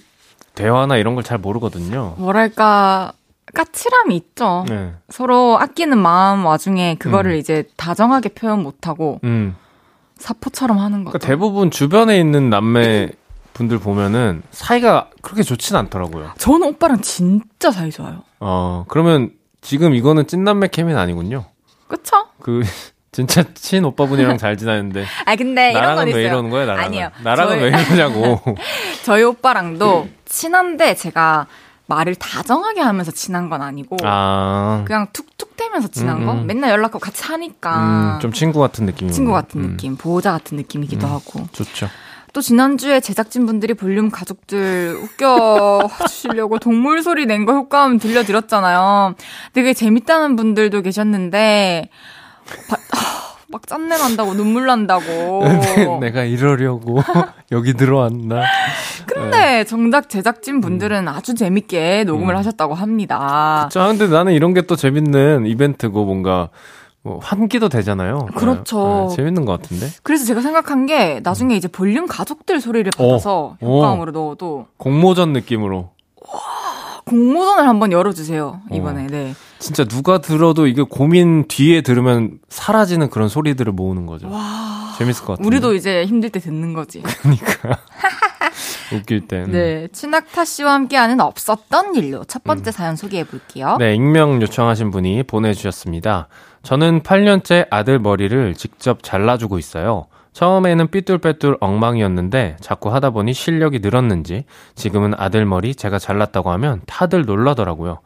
[0.55, 2.15] 대화나 이런 걸 잘 모르거든요.
[2.17, 3.13] 뭐랄까,
[3.53, 4.65] 까칠함이 있죠.
[4.67, 4.93] 네.
[5.09, 7.37] 서로 아끼는 마음 와중에 그거를 음.
[7.37, 9.55] 이제 다정하게 표현 못하고 음.
[10.17, 11.11] 사포처럼 하는 거.
[11.11, 13.09] 그러니까 대부분 주변에 있는 남매
[13.53, 16.31] 분들 보면은 사이가 그렇게 좋진 않더라고요.
[16.37, 18.23] 저는 오빠랑 진짜 사이 좋아요.
[18.39, 21.45] 어 그러면 지금 이거는 찐남매 캠은 아니군요.
[21.87, 22.27] 그쵸?
[22.39, 22.61] 그
[23.11, 25.05] 진짜 친 오빠분이랑 잘 지내는데.
[25.25, 26.23] 아 근데 이런 건왜 있어요.
[26.23, 26.85] 이러는 거야 나랑은?
[26.85, 27.09] 아니요.
[27.23, 27.63] 나랑은 저희...
[27.63, 28.39] 왜 이러냐고.
[29.03, 31.47] 저희 오빠랑도 친한데 제가
[31.91, 34.83] 말을 다정하게 하면서 친한 건 아니고 아.
[34.85, 36.47] 그냥 툭툭 대면서 친한 음, 거 음.
[36.47, 39.69] 맨날 연락하고 같이 하니까 음, 좀 친구 같은 느낌이 친구 같은 음.
[39.71, 41.87] 느낌 보호자 같은 느낌이기도 음, 하고 좋죠.
[42.33, 49.15] 또 지난주에 제작진 분들이 볼륨 가족들 웃겨 주시려고 동물 소리 낸 거 효과음 들려드렸잖아요.
[49.51, 51.89] 되게 재밌다는 분들도 계셨는데
[52.69, 52.77] 바,
[53.51, 55.43] 막 짠내 난다고 눈물 난다고.
[56.01, 56.99] 내가 이러려고
[57.51, 58.43] 여기 들어왔나.
[59.05, 59.63] 근데 네.
[59.65, 61.07] 정작 제작진 분들은 음.
[61.07, 62.37] 아주 재밌게 녹음을 음.
[62.39, 63.65] 하셨다고 합니다.
[63.67, 63.85] 그쵸.
[63.87, 66.49] 근데 나는 이런 게 또 재밌는 이벤트고 뭔가
[67.03, 68.27] 뭐 환기도 되잖아요.
[68.35, 69.07] 그렇죠.
[69.09, 69.87] 네, 재밌는 것 같은데.
[70.03, 74.13] 그래서 제가 생각한 게 나중에 이제 볼륨 가족들 소리를 받아서 오, 효과음으로 오.
[74.13, 75.89] 넣어도 공모전 느낌으로.
[76.31, 76.39] 와,
[77.05, 79.05] 공모전을 한번 열어주세요 이번에.
[79.05, 79.07] 오.
[79.07, 79.35] 네.
[79.59, 84.29] 진짜 누가 들어도 이게 고민 뒤에 들으면 사라지는 그런 소리들을 모으는 거죠.
[84.29, 84.93] 와.
[84.97, 85.47] 재밌을 것 같아요.
[85.47, 87.01] 우리도 이제 힘들 때 듣는 거지.
[87.21, 87.77] 그러니까.
[88.93, 89.43] 웃길 때.
[89.43, 89.51] 음.
[89.51, 89.87] 네.
[89.91, 92.71] 친낙타 씨와 함께하는 없었던 일로 첫 번째 음.
[92.71, 93.77] 사연 소개해 볼게요.
[93.79, 93.95] 네.
[93.95, 96.27] 익명 요청하신 분이 보내주셨습니다.
[96.63, 100.07] 저는 8년째 아들 머리를 직접 잘라주고 있어요.
[100.33, 107.25] 처음에는 삐뚤빼뚤 엉망이었는데 자꾸 하다 보니 실력이 늘었는지 지금은 아들 머리 제가 잘랐다고 하면 다들
[107.25, 107.99] 놀라더라고요.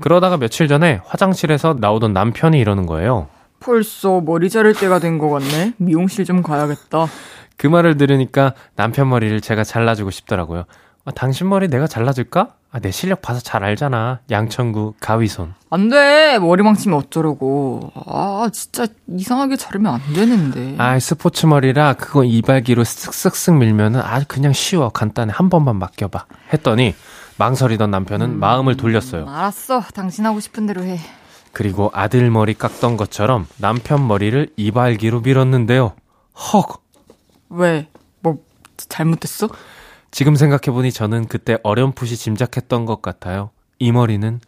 [0.00, 3.28] 그러다가 며칠 전에 화장실에서 나오던 남편이 이러는 거예요.
[3.60, 5.74] 벌써 머리 자를 때가 된 것 같네.
[5.78, 7.06] 미용실 좀 가야겠다.
[7.56, 10.64] 그 말을 들으니까 남편 머리를 제가 잘라주고 싶더라고요.
[11.04, 12.54] 아, 당신 머리 내가 잘라줄까?
[12.70, 14.20] 아, 내 실력 봐서 잘 알잖아.
[14.30, 15.54] 양천구 가위손.
[15.70, 16.38] 안 돼.
[16.38, 17.90] 머리 망치면 어쩌려고.
[17.94, 20.74] 아, 진짜 이상하게 자르면 안 되는데.
[20.76, 24.90] 아, 스포츠 머리라 그거 이발기로 쓱쓱쓱 밀면은 아, 그냥 쉬워.
[24.90, 25.32] 간단해.
[25.34, 26.26] 한 번만 맡겨봐.
[26.52, 26.94] 했더니
[27.38, 29.26] 망설이던 남편은 음, 마음을 돌렸어요.
[29.26, 29.80] 알았어.
[29.94, 30.98] 당신 하고 싶은 대로 해.
[31.52, 35.94] 그리고 아들 머리 깎던 것처럼 남편 머리를 이발기로 밀었는데요.
[36.52, 36.82] 헉!
[37.48, 37.88] 왜?
[38.20, 38.36] 뭐
[38.76, 39.48] 잘못됐어?
[40.10, 43.50] 지금 생각해보니 저는 그때 어렴풋이 짐작했던 것 같아요.
[43.78, 44.40] 이 머리는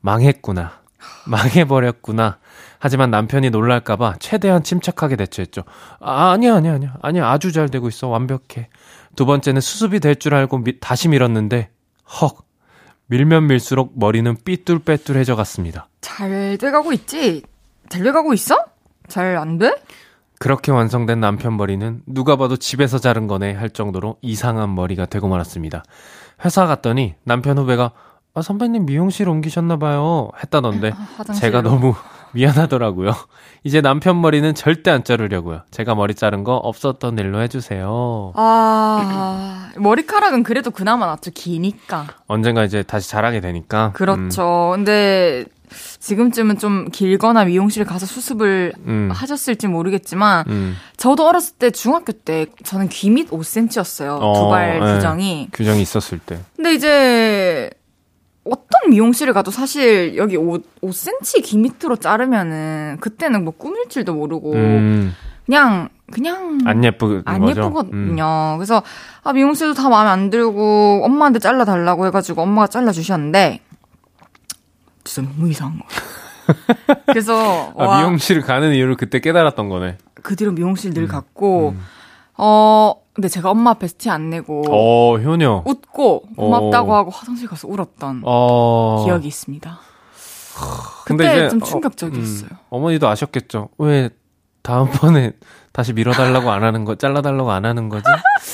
[0.00, 0.80] 망했구나.
[1.26, 2.38] 망해버렸구나.
[2.78, 5.64] 하지만 남편이 놀랄까봐 최대한 침착하게 대처했죠.
[6.00, 6.94] 아, 아니야, 아니야, 아니야.
[7.02, 8.08] 아니야, 아주 잘 되고 있어.
[8.08, 8.68] 완벽해.
[9.16, 11.70] 두 번째는 수습이 될 줄 알고 미, 다시 밀었는데,
[12.20, 12.44] 헉.
[13.06, 15.88] 밀면 밀수록 머리는 삐뚤빼뚤해져 갔습니다.
[16.00, 17.42] 잘 돼가고 있지?
[17.88, 18.56] 잘 돼가고 있어?
[19.08, 19.74] 잘 안 돼?
[20.38, 25.82] 그렇게 완성된 남편 머리는 누가 봐도 집에서 자른 거네 할 정도로 이상한 머리가 되고 말았습니다.
[26.44, 27.92] 회사 갔더니 남편 후배가
[28.36, 30.30] 아, 선배님 미용실 옮기셨나봐요.
[30.42, 30.92] 했다던데.
[30.92, 31.32] 아.
[31.32, 31.94] 제가 너무
[32.34, 33.12] 미안하더라고요.
[33.62, 35.60] 이제 남편 머리는 절대 안 자르려고요.
[35.70, 38.32] 제가 머리 자른 거 없었던 일로 해주세요.
[38.34, 41.30] 아, 머리카락은 그래도 그나마 낫죠.
[41.30, 42.08] 기니까.
[42.26, 43.92] 언젠가 이제 다시 자라게 되니까.
[43.92, 44.72] 그렇죠.
[44.74, 45.44] 근데
[45.98, 50.76] 지금쯤은 좀 길거나 미용실 가서 수습을 음, 음, 하셨을지 모르겠지만 음.
[50.96, 54.18] 저도 어렸을 때 중학교 때 저는 귀 밑 5cm였어요.
[54.20, 54.94] 어, 두발 네.
[54.94, 55.48] 규정이.
[55.52, 56.38] 규정이 있었을 때.
[56.56, 57.70] 근데 이제
[58.44, 64.52] 어떤 미용실을 가도 사실 여기 5, 5cm 귀 밑으로 자르면은 그때는 뭐 꾸밀 줄도 모르고
[64.52, 65.14] 음,
[65.46, 67.62] 그냥 그냥 안 예쁘는 안 거죠.
[67.62, 67.66] 음.
[67.66, 68.54] 예쁘거든요.
[68.58, 68.82] 그래서
[69.22, 73.60] 아 미용실도 다 마음에 안 들고 엄마한테 잘라 달라고 해가지고 엄마가 잘라 주셨는데
[75.04, 76.14] 너무 이상한 거예요.
[77.06, 79.98] 그래서 아, 와, 미용실 가는 이유를 그때 깨달았던 거네.
[80.22, 81.80] 그 뒤로 미용실 늘 음, 갔고 음.
[82.36, 85.62] 어 근데 제가 엄마 앞에 티안 내고 어, 효녀.
[85.64, 86.96] 웃고 고맙다고 어.
[86.96, 89.04] 하고 화장실 가서 울었던 어.
[89.04, 89.78] 기억이 있습니다.
[91.06, 92.48] 근데 그때 이제, 좀 어, 충격적이었어요.
[92.50, 93.70] 음, 어머니도 아셨겠죠.
[93.78, 94.10] 왜
[94.62, 95.32] 다음번에
[95.72, 98.04] 다시 밀어달라고 안 하는 거, 잘라달라고 안 하는 거지?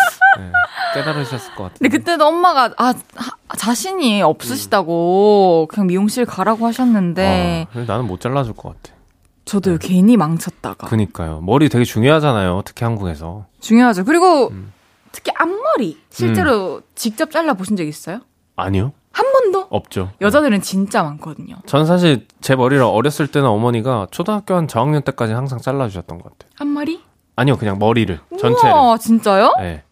[0.94, 1.78] 네, 깨달으셨을 것 같아요.
[1.78, 8.54] 근데 그때도 엄마가 아 하- 자신이 없으시다고 그냥 미용실 가라고 하셨는데 어, 나는 못 잘라줄
[8.54, 8.96] 것 같아.
[9.44, 11.40] 저도 괜히 망쳤다가 그니까요.
[11.40, 12.62] 머리 되게 중요하잖아요.
[12.64, 13.46] 특히 한국에서.
[13.60, 14.04] 중요하죠.
[14.04, 14.72] 그리고 음.
[15.12, 18.20] 특히 앞머리 실제로 직접 잘라 보신 적 있어요?
[18.54, 18.92] 아니요?
[19.12, 19.66] 한 번도?
[19.70, 20.10] 없죠.
[20.20, 21.56] 여자들은 진짜 많거든요.
[21.66, 26.50] 전 사실 제 머리를 어렸을 때는 어머니가 초등학교 한 저학년 때까지 항상 잘라주셨던 것 같아요.
[26.60, 27.00] 앞머리?
[27.34, 28.20] 아니요, 그냥 머리를.
[28.38, 28.72] 전체를.
[28.72, 29.54] 우와, 진짜요?
[29.58, 29.82] 네.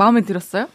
[0.00, 0.66] 마음에 들었어요?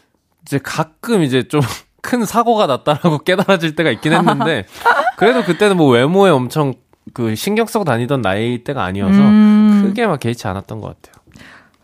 [0.42, 1.60] 이제 가끔 이제 좀
[2.00, 4.64] 큰 사고가 났다라고 깨달아질 때가 있긴 했는데
[5.18, 6.74] 그래도 그때는 뭐 외모에 엄청
[7.12, 9.82] 그 신경 쓰고 다니던 나이 때가 아니어서 음.
[9.82, 11.24] 크게 막 개의치 않았던 것 같아요.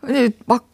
[0.01, 0.69] 근데 막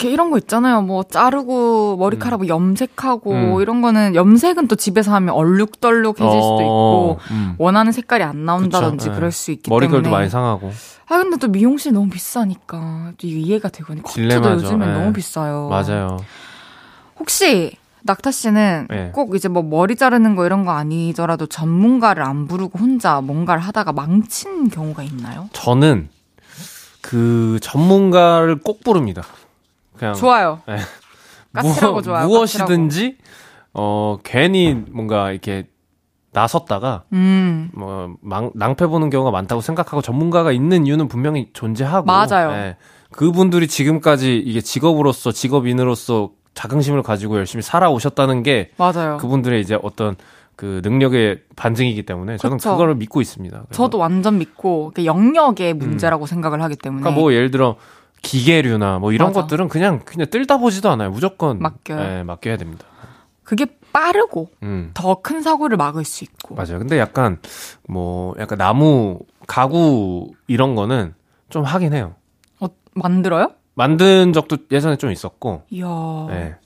[0.00, 0.80] 이렇게 이런 거 있잖아요.
[0.82, 3.60] 뭐 자르고 머리카락 뭐 염색하고 음.
[3.60, 7.54] 이런 거는 염색은 또 집에서 하면 얼룩덜룩해질 수도 있고 음.
[7.58, 9.16] 원하는 색깔이 안 나온다든지 그쵸, 네.
[9.16, 10.10] 그럴 수 있기 머리결도 때문에.
[10.16, 10.70] 많이 상하고
[11.08, 14.02] 아 근데 또 미용실 너무 비싸니까 또 이해가 되거든요.
[14.02, 14.92] 커트도 네.
[14.92, 15.68] 너무 비싸요.
[15.68, 16.18] 맞아요.
[17.18, 19.10] 혹시 낙타 씨는 네.
[19.12, 23.92] 꼭 이제 뭐 머리 자르는 거 이런 거 아니더라도 전문가를 안 부르고 혼자 뭔가를 하다가
[23.92, 25.48] 망친 경우가 있나요?
[25.54, 26.08] 저는
[27.00, 29.24] 그 전문가를 꼭 부릅니다.
[29.98, 30.60] 그냥 좋아요.
[30.66, 30.76] 네.
[31.54, 32.26] 까칠하고 무엇- 좋아요.
[32.26, 33.18] 무엇이든지
[33.74, 35.66] 어 괜히 뭔가 이렇게
[36.32, 37.70] 나섰다가 음.
[37.74, 42.50] 뭐 망, 낭패 보는 경우가 많다고 생각하고 전문가가 있는 이유는 분명히 존재하고 맞아요.
[42.52, 42.76] 예.
[43.10, 49.16] 그분들이 지금까지 이게 직업으로서 직업인으로서 자긍심을 가지고 열심히 살아오셨다는 게 맞아요.
[49.18, 50.16] 그분들의 이제 어떤
[50.56, 52.72] 그 능력의 반증이기 때문에 저는 그쵸.
[52.72, 53.64] 그거를 믿고 있습니다.
[53.70, 57.02] 저도 완전 믿고 그 영역의 문제라고 생각을 하기 때문에 음.
[57.04, 57.76] 그러니까 뭐 예를 들어
[58.22, 59.42] 기계류나 뭐 이런 맞아.
[59.42, 61.10] 것들은 그냥 그냥 뜰다 보지도 않아요.
[61.10, 62.00] 무조건 맡겨요.
[62.00, 62.84] 예, 맡겨야 됩니다.
[63.44, 64.90] 그게 빠르고 음.
[64.94, 66.78] 더큰 사고를 막을 수 있고 맞아요.
[66.78, 67.38] 근데 약간
[67.88, 71.14] 뭐 약간 나무 가구 이런 거는
[71.48, 72.14] 좀 하긴 해요.
[72.60, 73.52] 어, 만들어요?
[73.74, 75.86] 만든 적도 예전에 좀 있었고, 이야.
[76.28, 76.56] 네.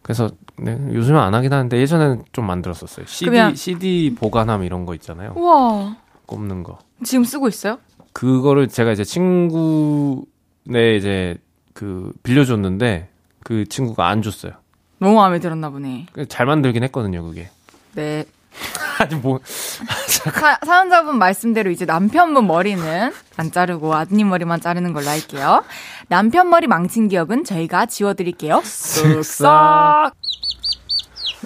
[0.00, 3.06] 그래서 네, 요즘은 안 하긴 하는데 예전에는 좀 만들었었어요.
[3.06, 5.34] CD 그냥- CD 보관함 이런 거 있잖아요.
[5.36, 5.96] 우와.
[6.26, 6.78] 꼽는 거.
[7.04, 7.78] 지금 쓰고 있어요?
[8.14, 10.24] 그거를 제가 이제 친구
[10.64, 11.36] 네 이제
[11.74, 13.08] 그 빌려줬는데
[13.44, 14.52] 그 친구가 안 줬어요.
[14.98, 16.06] 너무 마음에 들었나 보네.
[16.28, 17.48] 잘 만들긴 했거든요, 그게.
[17.94, 18.24] 네.
[19.00, 25.64] 아니 뭐 사, 사연자분 말씀대로 이제 남편분 머리는 안 자르고 아드님 머리만 자르는 걸로 할게요.
[26.08, 28.60] 남편 머리 망친 기억은 저희가 지워드릴게요.
[28.64, 30.12] 쓱싹.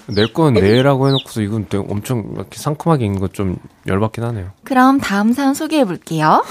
[0.09, 4.51] 낼건 내라고 해놓고서 이건 엄청 이렇게 상큼하게 읽는 거 좀 열받긴 하네요.
[4.63, 6.43] 그럼 다음 사연 소개해 볼게요.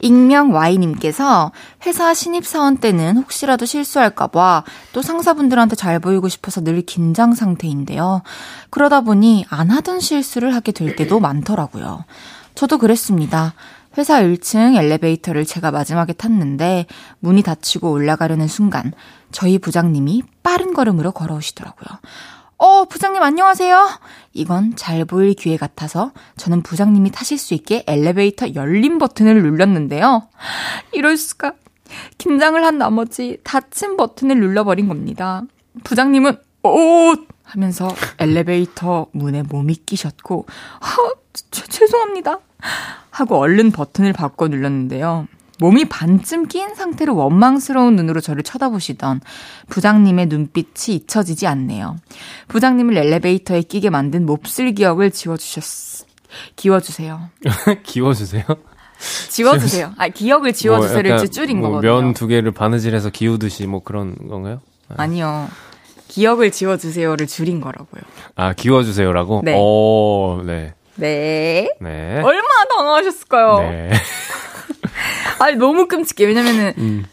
[0.00, 1.52] 익명 Y님께서
[1.86, 8.22] 회사 신입사원 때는 혹시라도 실수할까봐 또 상사분들한테 잘 보이고 싶어서 늘 긴장 상태인데요.
[8.70, 12.04] 그러다 보니 안 하던 실수를 하게 될 때도 많더라고요.
[12.54, 13.54] 저도 그랬습니다.
[13.98, 16.86] 회사 1층 엘리베이터를 제가 마지막에 탔는데
[17.20, 18.92] 문이 닫히고 올라가려는 순간
[19.32, 21.98] 저희 부장님이 빠른 걸음으로 걸어오시더라고요.
[22.58, 24.00] 어, 부장님 안녕하세요.
[24.32, 30.28] 이건 잘 보일 기회 같아서 저는 부장님이 타실 수 있게 엘리베이터 열림 버튼을 눌렀는데요.
[30.92, 31.52] 이럴 수가.
[32.18, 35.42] 긴장을 한 나머지 닫힌 버튼을 눌러버린 겁니다.
[35.84, 37.14] 부장님은 오
[37.44, 37.88] 하면서
[38.18, 40.46] 엘리베이터 문에 몸이 끼셨고
[40.80, 40.96] 아,
[41.50, 42.38] 죄- 죄송합니다
[43.10, 45.28] 하고 얼른 버튼을 바꿔 눌렀는데요.
[45.58, 49.20] 몸이 반쯤 끼인 상태로 원망스러운 눈으로 저를 쳐다보시던
[49.68, 51.96] 부장님의 눈빛이 잊혀지지 않네요.
[52.48, 56.06] 부장님을 엘리베이터에 끼게 만든 몹쓸 기억을 지워주셨,
[56.56, 57.30] 지워주세요.
[57.84, 58.44] 기워주세요.
[59.30, 59.92] 지워주세요.
[59.98, 61.92] 아, 기억을 지워주세요를 뭐 약간 이제 줄인 뭐 거거든요.
[62.02, 64.60] 면 두 개를 바느질해서 기우듯이 뭐 그런 건가요?
[64.96, 65.48] 아니요.
[66.08, 68.02] 기억을 지워주세요를 줄인 거라고요.
[68.36, 69.42] 아, 기워주세요라고?
[69.44, 69.54] 네.
[69.58, 70.72] 오, 네.
[70.94, 71.68] 네.
[71.80, 72.22] 네.
[72.22, 73.58] 얼마나 당황하셨을까요?
[73.70, 73.90] 네.
[75.44, 76.26] 아니, 너무 끔찍해.
[76.26, 77.04] 왜냐면은, 음.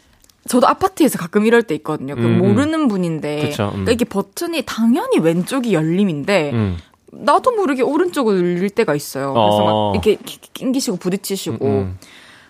[0.47, 2.15] 저도 아파트에서 가끔 이럴 때 있거든요.
[2.15, 2.37] 그 음, 음.
[2.39, 3.49] 모르는 분인데.
[3.49, 3.71] 그쵸, 음.
[3.71, 6.77] 그러니까 이게 버튼이 당연히 왼쪽이 열림인데, 음.
[7.11, 9.33] 나도 모르게 오른쪽을 눌릴 때가 있어요.
[9.33, 9.93] 그래서 어.
[9.93, 10.21] 막 이렇게
[10.53, 11.65] 낑기시고 부딪히시고.
[11.65, 11.97] 음.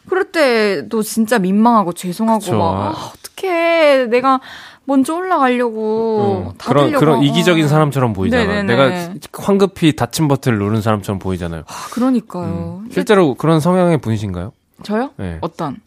[0.07, 2.57] 그럴 때도 진짜 민망하고 죄송하고 그쵸.
[2.57, 4.41] 막 아, 어떡해 내가
[4.85, 6.57] 먼저 올라가려고 음.
[6.57, 7.23] 다 그런, 그런.
[7.23, 8.45] 이기적인 사람처럼 보이잖아.
[8.45, 8.63] 네네네.
[8.63, 11.63] 내가 황급히 닫힌 버튼을 누른 사람처럼 보이잖아요.
[11.67, 12.43] 아, 그러니까요.
[12.43, 12.77] 음.
[12.81, 14.51] 근데 실제로 그런 성향의 분이신가요?
[14.81, 15.11] 저요?
[15.17, 15.37] 네.
[15.41, 15.77] 어떤?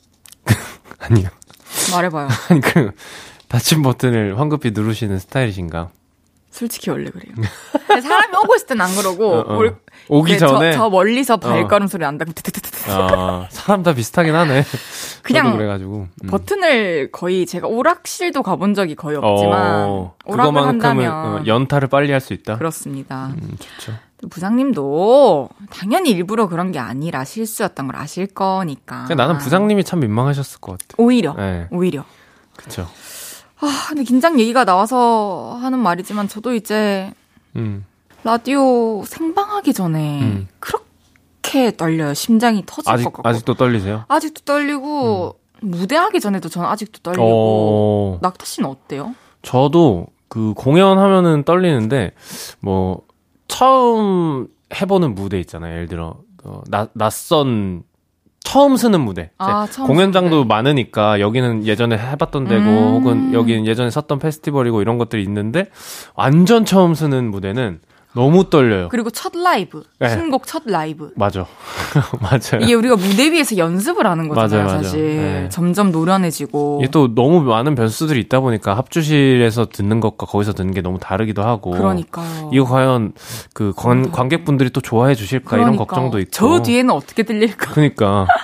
[1.00, 1.28] 아니요.
[1.92, 2.28] 말해봐요.
[2.50, 2.92] 아니, 그,
[3.48, 5.90] 닫힌 버튼을 황급히 누르시는 스타일이신가?
[6.50, 7.34] 솔직히 원래 그래요.
[8.00, 9.56] 사람이 오고 있을 땐 안 그러고 어, 어.
[9.58, 9.76] 올-
[10.08, 10.72] 오기 네, 전에.
[10.72, 14.64] 저, 저 멀리서 발걸음 소리 난다고 트트트트 아, 사람 다 비슷하긴 하네.
[15.22, 16.06] 그냥 그래가지고.
[16.22, 16.28] 음.
[16.28, 22.20] 버튼을 거의 제가 오락실도 가본 적이 거의 없지만 어, 오락을 한다면 어, 연타를 빨리 할
[22.20, 22.56] 수 있다?
[22.56, 23.26] 그렇습니다.
[23.36, 23.92] 음, 좋죠.
[24.30, 29.06] 부장님도 당연히 일부러 그런 게 아니라 실수였던 걸 아실 거니까.
[29.14, 30.94] 나는 부장님이 참 민망하셨을 것 같아.
[30.98, 32.04] 오히려 네, 오히려.
[32.56, 32.86] 그쵸.
[33.60, 37.12] 아 근데 긴장 얘기가 나와서 하는 말이지만 저도 이제
[37.56, 37.84] 음,
[38.24, 40.48] 라디오 생방하기 전에 음.
[40.60, 42.14] 그렇게 떨려요.
[42.14, 43.28] 심장이 터질 아직, 것 같고.
[43.28, 44.04] 아직도 떨리세요?
[44.08, 47.22] 아직도 떨리고 무대하기 전에도 저는 아직도 떨리고.
[47.24, 49.14] 어, 낙타 씨는 어때요?
[49.42, 52.12] 저도 그 공연하면은 떨리는데,
[52.60, 53.00] 뭐,
[53.48, 55.74] 처음 해보는 무대 있잖아요.
[55.74, 57.82] 예를 들어, 어, 나, 낯선,
[58.40, 59.30] 처음 쓰는 무대.
[59.38, 60.48] 아, 처음 공연장도 무대.
[60.48, 62.94] 많으니까 여기는 예전에 해봤던 데고 음.
[62.94, 65.68] 혹은 여기는 예전에 섰던 페스티벌이고 이런 것들이 있는데
[66.14, 67.80] 완전 처음 쓰는 무대는
[68.16, 68.88] 너무 떨려요.
[68.88, 70.08] 그리고 첫 라이브, 네.
[70.08, 71.10] 신곡 첫 라이브.
[71.16, 71.44] 맞아.
[72.20, 72.62] 맞아요.
[72.62, 74.82] 이게 우리가 무대 위에서 연습을 하는 거잖아요, 맞아요, 맞아요.
[74.82, 75.16] 사실.
[75.16, 75.48] 네.
[75.50, 76.80] 점점 노련해지고.
[76.82, 81.42] 이게 또 너무 많은 변수들이 있다 보니까 합주실에서 듣는 것과 거기서 듣는 게 너무 다르기도
[81.42, 81.72] 하고.
[81.72, 82.50] 그러니까요.
[82.54, 83.12] 이거 과연
[83.52, 85.84] 그 관, 관객분들이 또 좋아해 주실까 이런 그러니까.
[85.84, 86.30] 걱정도 있고.
[86.30, 87.72] 저 뒤에는 어떻게 들릴까?
[87.74, 88.26] 그니까.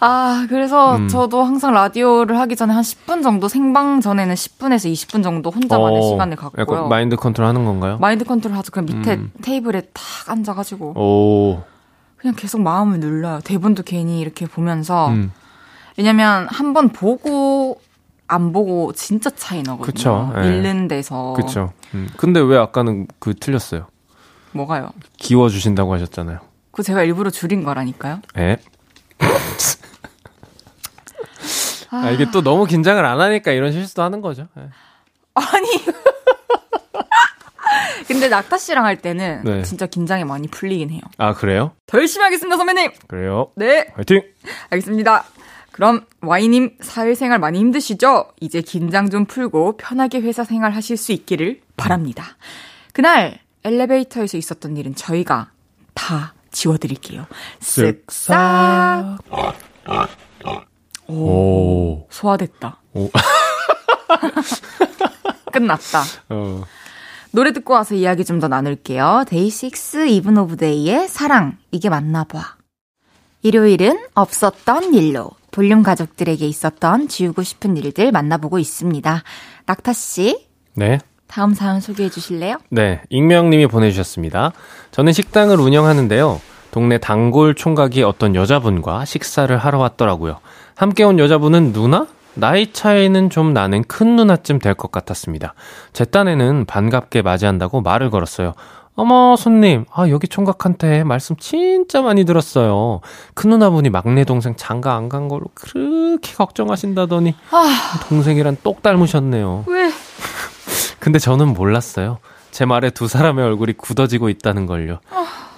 [0.00, 1.08] 아, 그래서 음.
[1.08, 6.02] 저도 항상 라디오를 하기 전에 한 10분 정도, 생방 전에는 10분에서 20분 정도 혼자만의 어,
[6.10, 6.60] 시간을 갖고요.
[6.62, 7.96] 약간 마인드 컨트롤 하는 건가요?
[7.98, 8.70] 마인드 컨트롤 하죠.
[8.72, 9.32] 그냥 밑에 음.
[9.42, 10.90] 테이블에 탁 앉아 가지고.
[10.98, 11.62] 오.
[12.16, 13.40] 그냥 계속 마음을 눌러요.
[13.44, 15.08] 대본도 괜히 이렇게 보면서.
[15.08, 15.32] 음.
[15.96, 17.80] 왜냐면 한 번 보고,
[18.28, 19.86] 안 보고 진짜 차이 나거든요.
[19.86, 20.48] 그쵸, 예.
[20.48, 21.32] 읽는 데서.
[21.34, 21.72] 그쵸.
[21.94, 22.08] 음.
[22.16, 23.86] 근데 왜 아까는 그 틀렸어요?
[24.52, 24.90] 뭐가요?
[25.16, 26.40] 기워 주신다고 하셨잖아요.
[26.70, 28.20] 그거 제가 일부러 줄인 거라니까요.
[28.38, 28.58] 예.
[32.04, 34.48] 아, 이게 또 너무 긴장을 안 하니까 이런 실수도 하는 거죠.
[34.58, 34.68] 예.
[35.34, 35.68] 아니.
[38.06, 39.62] 근데 낙타 씨랑 할 때는 네.
[39.62, 41.00] 진짜 긴장이 많이 풀리긴 해요.
[41.18, 41.72] 아, 그래요?
[41.86, 42.92] 더 열심히 하겠습니다, 선배님!
[43.08, 43.50] 그래요?
[43.56, 44.22] 네, 화이팅!
[44.70, 45.24] 알겠습니다.
[45.72, 48.28] 그럼 와이님 사회생활 많이 힘드시죠?
[48.40, 52.24] 이제 긴장 좀 풀고 편하게 회사 생활 하실 수 있기를 바랍니다.
[52.94, 55.50] 그날 엘리베이터에서 있었던 일은 저희가
[55.92, 57.26] 다 지워드릴게요.
[57.60, 59.18] 쓱싹.
[61.08, 62.06] 오.
[62.10, 62.80] 소화됐다.
[62.94, 63.10] 오.
[65.52, 66.02] 끝났다.
[66.28, 66.62] 어.
[67.32, 69.24] 노래 듣고 와서 이야기 좀 더 나눌게요.
[69.28, 72.56] 데이식스 Even of Day의 사랑 이게 맞나 봐.
[73.42, 79.22] 일요일은 없었던 일로 볼륨 가족들에게 있었던 지우고 싶은 일들 만나보고 있습니다.
[79.66, 80.98] 낙타 씨, 네.
[81.28, 82.58] 다음 사연 소개해 주실래요?
[82.70, 83.00] 네.
[83.08, 84.52] 익명님이 보내주셨습니다.
[84.90, 86.40] 저는 식당을 운영하는데요.
[86.70, 90.40] 동네 단골 총각이 어떤 여자분과 식사를 하러 왔더라고요.
[90.76, 92.06] 함께 온 여자분은 누나?
[92.34, 95.54] 나이 차이는 좀 나는 큰 누나쯤 될 것 같았습니다.
[95.94, 98.52] 제 딴에는 반갑게 맞이한다고 말을 걸었어요.
[98.94, 99.84] 어머, 손님.
[99.92, 103.00] 아, 여기 총각한테 말씀 진짜 많이 들었어요.
[103.34, 109.64] 큰 누나분이 막내 동생 장가 안 간 걸로 그렇게 걱정하신다더니 아, 동생이란 똑 닮으셨네요.
[109.66, 109.90] 왜?
[111.00, 112.18] 근데 저는 몰랐어요.
[112.56, 115.00] 제 말에 두 사람의 얼굴이 굳어지고 있다는 걸요.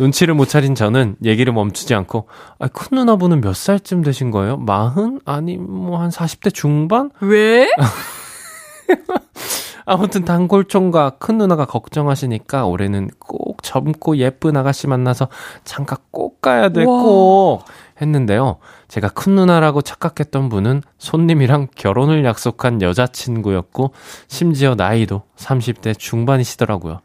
[0.00, 2.26] 눈치를 못 차린 저는 얘기를 멈추지 않고,
[2.58, 4.56] 아, 큰 누나분은 몇 살쯤 되신 거예요?
[4.56, 5.20] 마흔?
[5.24, 7.12] 아니, 뭐, 한 40대 중반?
[7.20, 7.70] 왜?
[9.86, 15.28] 아무튼 단골총각 큰 누나가 걱정하시니까 올해는 꼭 젊고 예쁜 아가씨 만나서
[15.64, 17.02] 장가 꼭 가야 돼, 와.
[17.02, 17.64] 꼭!
[18.00, 18.58] 했는데요.
[18.86, 23.92] 제가 큰 누나라고 착각했던 분은 손님이랑 결혼을 약속한 여자친구였고,
[24.28, 27.00] 심지어 나이도 30대 중반이시더라고요.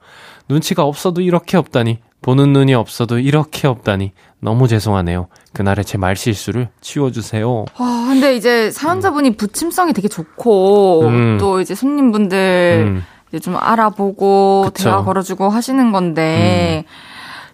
[0.50, 5.28] 눈치가 없어도 이렇게 없다니, 보는 눈이 없어도 이렇게 없다니, 너무 죄송하네요.
[5.54, 7.66] 그날의 제 말실수를 치워주세요.
[7.76, 11.38] 아, 근데 이제 사연자분이 부침성이 되게 좋고, 음.
[11.40, 13.04] 또 이제 손님분들 음,
[13.34, 14.84] 이제 좀 알아보고 그쵸.
[14.84, 16.86] 대화 걸어주고 하시는 건데,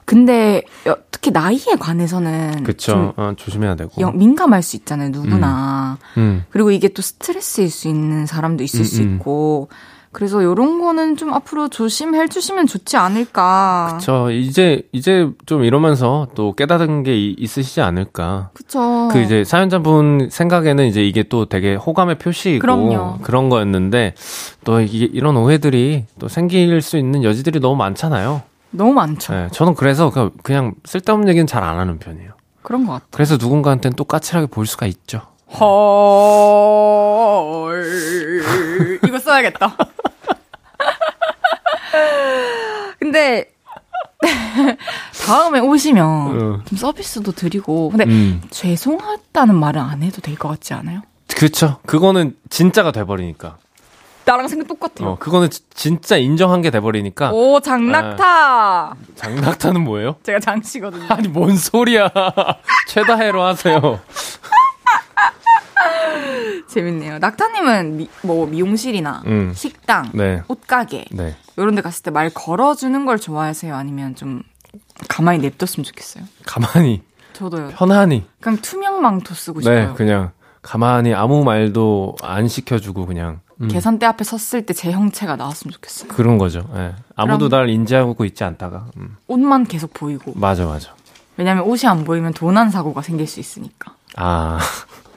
[0.04, 2.92] 근데 여- 특히 나이에 관해서는 그쵸.
[2.92, 3.92] 좀 어, 조심해야 되고.
[4.02, 5.98] 영- 민감할 수 있잖아요, 누구나.
[6.18, 9.16] 음, 그리고 이게 또 스트레스일 수 있는 사람도 있을 음, 수 음.
[9.16, 9.70] 있고,
[10.12, 14.00] 그래서 요런 거는 좀 앞으로 조심해 주시면 좋지 않을까.
[14.02, 18.50] 저 이제 이제 좀 이러면서 또 깨닫은 게 이- 있으시지 않을까.
[18.54, 19.10] 그쵸.
[19.12, 23.20] 그 이제 사연자분 생각에는 이제 이게 또 되게 호감의 표시이고 그럼요.
[23.22, 24.16] 그런 거였는데
[24.66, 28.42] 또 이게 이런 오해들이 또 생길 수 있는 여지들이 너무 많잖아요.
[28.72, 29.34] 너무 많죠.
[29.34, 32.32] 네, 저는 그래서 그- 그냥 쓸데없는 얘기는 잘 안 하는 편이에요.
[32.64, 33.06] 그런 것 같아.
[33.12, 35.22] 그래서 누군가한테는 또 까칠하게 보일 수가 있죠.
[37.20, 39.00] 헐.
[39.06, 39.76] 이거 써야겠다.
[43.00, 43.52] 근데
[45.26, 46.62] 다음에 오시면 어.
[46.66, 48.42] 좀 서비스도 드리고 근데 음.
[48.50, 51.02] 죄송하다는 말은 안 해도 될 것 같지 않아요?
[51.36, 51.80] 그렇죠.
[51.86, 53.58] 그거는 진짜가 돼버리니까.
[54.26, 55.12] 나랑 생각 똑같아요.
[55.12, 57.32] 어, 그거는 지- 진짜 인정한 게 돼버리니까.
[57.32, 58.96] 오 장낙타.
[59.16, 60.18] 장낙타는 뭐예요?
[60.24, 61.06] 제가 장씨거든요.
[61.10, 62.10] 아니 뭔 소리야.
[62.88, 64.00] 최다해로 하세요.
[66.68, 67.20] 재밌네요.
[67.20, 69.54] 낙타님은 미, 뭐 미용실이나 음.
[69.56, 70.42] 식당, 네.
[70.48, 71.36] 옷가게 네.
[71.58, 73.76] 이런 데 갔을 때 말 걸어주는 걸 좋아하세요?
[73.76, 74.42] 아니면 좀
[75.08, 76.24] 가만히 냅뒀으면 좋겠어요?
[76.46, 77.02] 가만히
[77.34, 77.70] 저도요.
[77.70, 78.26] 편안히.
[78.42, 79.94] 그냥 투명 망토 쓰고 네, 싶어요.
[79.96, 80.32] 그냥
[80.62, 86.10] 가만히 아무 말도 안 시켜주고 그냥 음, 계산대 앞에 섰을 때 제 형체가 나왔으면 좋겠어요.
[86.10, 86.68] 그런 거죠.
[86.76, 86.94] 예.
[87.16, 88.88] 아무도 날 인지하고 있지 않다가.
[88.98, 89.16] 음.
[89.28, 90.34] 옷만 계속 보이고.
[90.36, 90.94] 맞아, 맞아.
[91.38, 93.94] 왜냐면 옷이 안 보이면 도난 사고가 생길 수 있으니까.
[94.16, 94.60] 아.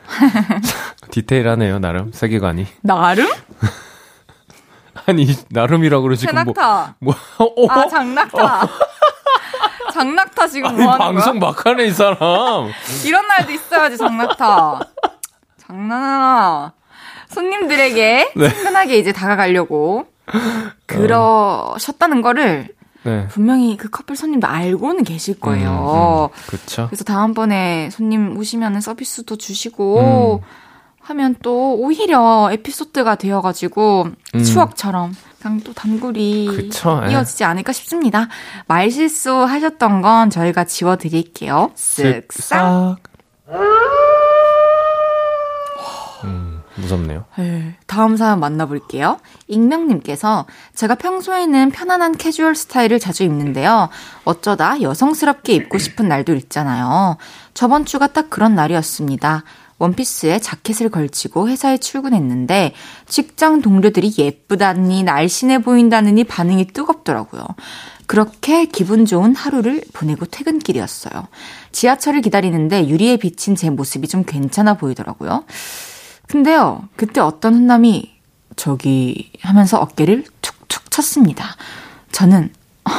[1.11, 2.66] 디테일하네요, 나름 세계관이.
[2.82, 3.26] 나름?
[5.07, 6.55] 아니 나름이라고 그러지 금 뭐.
[7.00, 7.14] 뭐?
[7.38, 7.66] 어?
[7.70, 8.68] 아 장낙타.
[9.92, 11.50] 장낙타 지금 아니, 뭐 하는 방송 거야?
[11.50, 12.18] 막하네 이 사람.
[13.05, 14.80] 이런 날도 있어야지 장낙타.
[15.59, 16.72] 장난하나.
[17.28, 18.48] 손님들에게 네.
[18.48, 20.07] 친근하게 이제 다가가려고
[20.86, 22.68] 그러셨다는 거를
[23.05, 23.26] 네.
[23.28, 26.30] 분명히 그 커플 손님도 알고는 계실 거예요.
[26.46, 26.86] 그렇죠.
[26.86, 30.46] 그래서 다음번에 손님 오시면 서비스도 주시고 음.
[31.00, 34.42] 하면 또 오히려 에피소드가 되어가지고 음.
[34.44, 37.11] 추억처럼 그냥 또 단골이 그쵸, 예.
[37.11, 38.28] 이어지지 않을까 싶습니다.
[38.68, 41.72] 말 실수 하셨던 건 저희가 지워드릴게요.
[41.74, 42.96] 쓱싹.
[46.76, 47.24] 무섭네요.
[47.36, 49.18] 네, 다음 사연 만나볼게요.
[49.48, 53.88] 익명님께서 제가 평소에는 편안한 캐주얼 스타일을 자주 입는데요.
[54.24, 57.16] 어쩌다 여성스럽게 입고 싶은 날도 있잖아요.
[57.54, 59.44] 저번 주가 딱 그런 날이었습니다.
[59.78, 62.72] 원피스에 자켓을 걸치고 회사에 출근했는데
[63.08, 67.44] 직장 동료들이 예쁘다니 날씬해 보인다느니 반응이 뜨겁더라고요.
[68.06, 71.26] 그렇게 기분 좋은 하루를 보내고 퇴근길이었어요.
[71.72, 75.44] 지하철을 기다리는데 유리에 비친 제 모습이 좀 괜찮아 보이더라고요.
[76.32, 78.10] 근데요, 그때 어떤 훈남이
[78.56, 81.44] 저기 하면서 어깨를 툭툭 쳤습니다.
[82.10, 82.50] 저는
[82.86, 82.90] 어,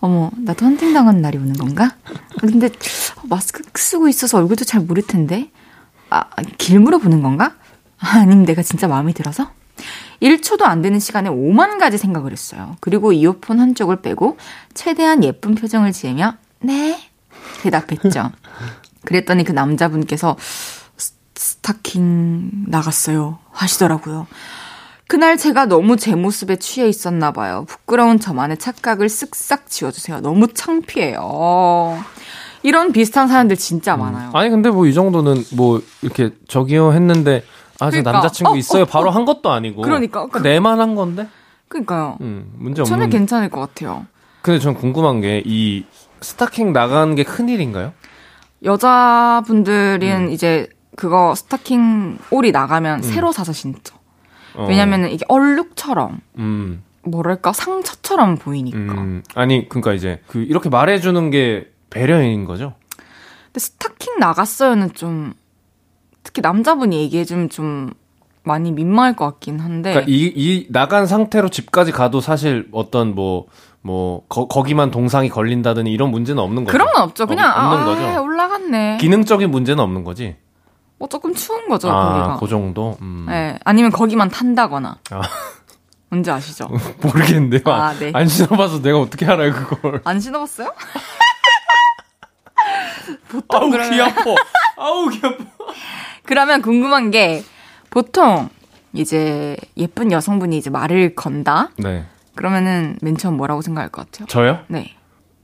[0.00, 1.94] 어머, 나도 헌팅당한 날이 오는 건가?
[2.40, 2.68] 근데
[3.28, 5.48] 마스크 쓰고 있어서 얼굴도 잘 모를 텐데.
[6.10, 6.24] 아,
[6.58, 7.54] 길 물어 보는 건가?
[7.98, 9.52] 아님 내가 진짜 마음에 들어서?
[10.20, 12.76] 1초도 안 되는 시간에 5만 가지 생각을 했어요.
[12.80, 14.38] 그리고 이어폰 한쪽을 빼고
[14.74, 16.98] 최대한 예쁜 표정을 지으며 네
[17.62, 18.32] 대답했죠.
[19.04, 20.36] 그랬더니 그 남자분께서
[21.66, 24.26] 스- 스타킹 나갔어요 하시더라고요.
[25.08, 27.64] 그날 제가 너무 제 모습에 취해 있었나 봐요.
[27.68, 30.20] 부끄러운 저만의 착각을 쓱싹 지워주세요.
[30.20, 31.98] 너무 창피해요.
[32.62, 34.30] 이런 비슷한 사연들 진짜 많아요.
[34.32, 37.42] 아니 근데 뭐 이 정도는 뭐 이렇게 저기요 했는데
[37.80, 38.12] 아저 그러니까.
[38.12, 39.10] 남자친구 어, 있어요 어, 바로 어.
[39.10, 40.26] 한 것도 아니고 그러니까.
[40.42, 41.28] 내만 한 건데
[41.68, 42.18] 그러니까요.
[42.20, 44.06] 음 문제 저는 없는 괜찮을 것 같아요.
[44.42, 45.84] 근데 전 궁금한 게 이
[46.20, 47.92] 스타킹 나가는 게 큰 일인가요?
[48.64, 50.30] 여자분들은 음.
[50.30, 53.96] 이제 그거 스타킹 올이 나가면 새로 사서 신죠.
[54.54, 58.78] 어, 왜냐면은 이게 얼룩처럼 음, 뭐랄까 상처처럼 보이니까.
[58.78, 62.74] 음 아니 그러니까 이제 그 이렇게 말해주는 게 배려인 거죠?
[63.46, 65.34] 근데 스타킹 나갔어요는 좀
[66.22, 67.92] 특히 남자분이 얘기해주면 좀
[68.42, 69.90] 많이 민망할 것 같긴 한데.
[69.90, 73.46] 그러니까 이, 이 나간 상태로 집까지 가도 사실 어떤 뭐,
[73.82, 76.72] 뭐, 거, 거기만 동상이 걸린다든지 이런 문제는 없는 거죠.
[76.78, 77.26] 그런 건 없죠.
[77.26, 78.22] 그냥 없- 없는 아, 거죠.
[78.22, 78.98] 올라갔네.
[79.00, 80.36] 기능적인 문제는 없는 거지.
[80.98, 82.36] 뭐 조금 추운 거죠, 아, 거기가.
[82.40, 82.96] 그 정도?
[83.02, 83.26] 음.
[83.28, 84.98] 네, 아니면 거기만 탄다거나.
[85.10, 85.22] 아.
[86.08, 86.70] 뭔지 아시죠?
[87.02, 87.62] 모르겠는데요.
[87.66, 88.12] 아, 네.
[88.14, 90.00] 안 신어봐서 내가 어떻게 알아요, 그걸.
[90.04, 90.72] 안 신어봤어요?
[93.48, 94.22] 아우, 그러면- 귀 아파.
[94.76, 95.44] 아우, 귀 아파.
[96.24, 97.44] 그러면 궁금한 게
[97.90, 98.48] 보통
[98.92, 101.70] 이제 예쁜 여성분이 이제 말을 건다.
[101.78, 102.04] 네.
[102.34, 104.26] 그러면은 맨 처음 뭐라고 생각할 것 같아요?
[104.28, 104.60] 저요?
[104.68, 104.94] 네.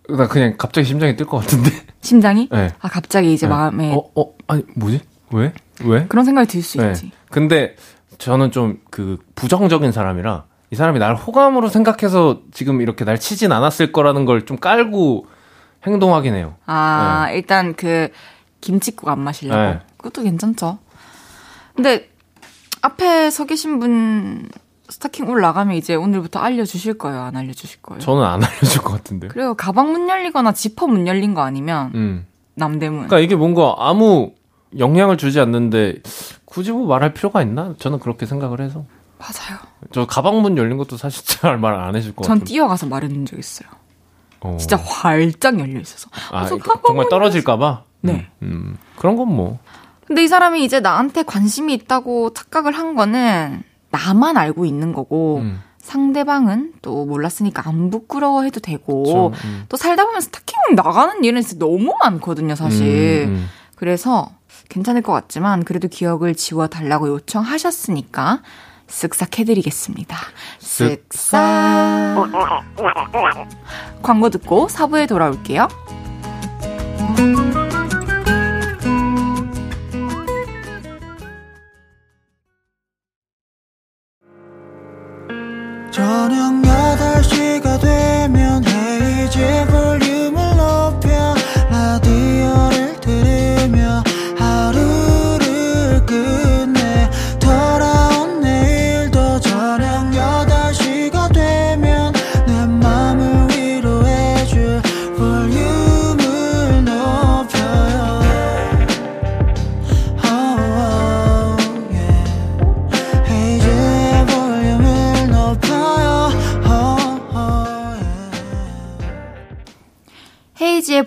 [0.09, 1.71] 나 그냥 갑자기 심장이 뛸 것 같은데.
[2.01, 2.49] 심장이?
[2.51, 2.73] 네.
[2.81, 3.55] 아 갑자기 이제 네.
[3.55, 5.01] 마음에 어, 어, 아니, 뭐지?
[5.33, 5.53] 왜?
[5.85, 6.07] 왜?
[6.07, 6.89] 그런 생각이 들수 네.
[6.93, 7.11] 있지.
[7.31, 7.77] 근데
[8.19, 13.93] 저는 좀 그 부정적인 사람이라 이 사람이 날 호감으로 생각해서 지금 이렇게 날 치진 않았을
[13.93, 15.27] 거라는 걸 좀 깔고
[15.87, 16.55] 행동하긴 해요.
[16.67, 18.09] 아 일단 그
[18.61, 19.61] 김치국 안 마시려고.
[19.61, 19.81] 네.
[19.97, 20.79] 그것도 괜찮죠.
[21.75, 22.09] 근데
[22.83, 24.49] 앞에 서 계신 분
[24.89, 27.21] 스타킹 올라가면 이제 오늘부터 알려주실 거예요?
[27.23, 28.01] 안 알려주실 거예요?
[28.01, 29.29] 저는 안 알려줄 것 같은데.
[29.29, 29.55] 그래요.
[29.55, 32.27] 가방 문 열리거나 지퍼 문 열린 거 아니면 음.
[32.55, 33.07] 남대문.
[33.09, 34.33] 그러니까 이게 뭔가 아무
[34.79, 35.97] 영향을 주지 않는데
[36.45, 37.75] 굳이 뭐 말할 필요가 있나?
[37.79, 38.85] 저는 그렇게 생각을 해서.
[39.19, 39.59] 맞아요.
[39.93, 42.45] 저 가방 문 열린 것도 사실 잘 말 안 해줄 것전 같아요.
[42.45, 43.69] 뛰어가서 말해준 적 있어요.
[44.41, 44.57] 어.
[44.59, 46.09] 진짜 활짝 열려 있어서.
[46.33, 47.85] 아, 정말 문 떨어질까봐.
[48.01, 48.27] 네.
[48.43, 48.79] 음, 음.
[48.97, 49.59] 그런 건 뭐.
[50.07, 53.63] 근데 이 사람이 이제 나한테 관심이 있다고 착각을 한 거는
[53.93, 55.61] 나만 알고 있는 거고 음.
[55.79, 59.65] 상대방은 또 몰랐으니까 안 부끄러워해도 되고 좀, 음.
[59.69, 63.27] 또 살다 보면 스타킹 나가는 일은 진짜 너무 많거든요, 사실.
[63.29, 63.49] 음, 음.
[63.77, 64.31] 그래서
[64.69, 68.43] 괜찮을 것 같지만 그래도 기억을 지워달라고 요청하셨으니까
[68.89, 70.17] 쓱싹 해드리겠습니다.
[70.61, 71.39] 쓱싹.
[74.03, 75.69] 광고 듣고 사부에 돌아올게요.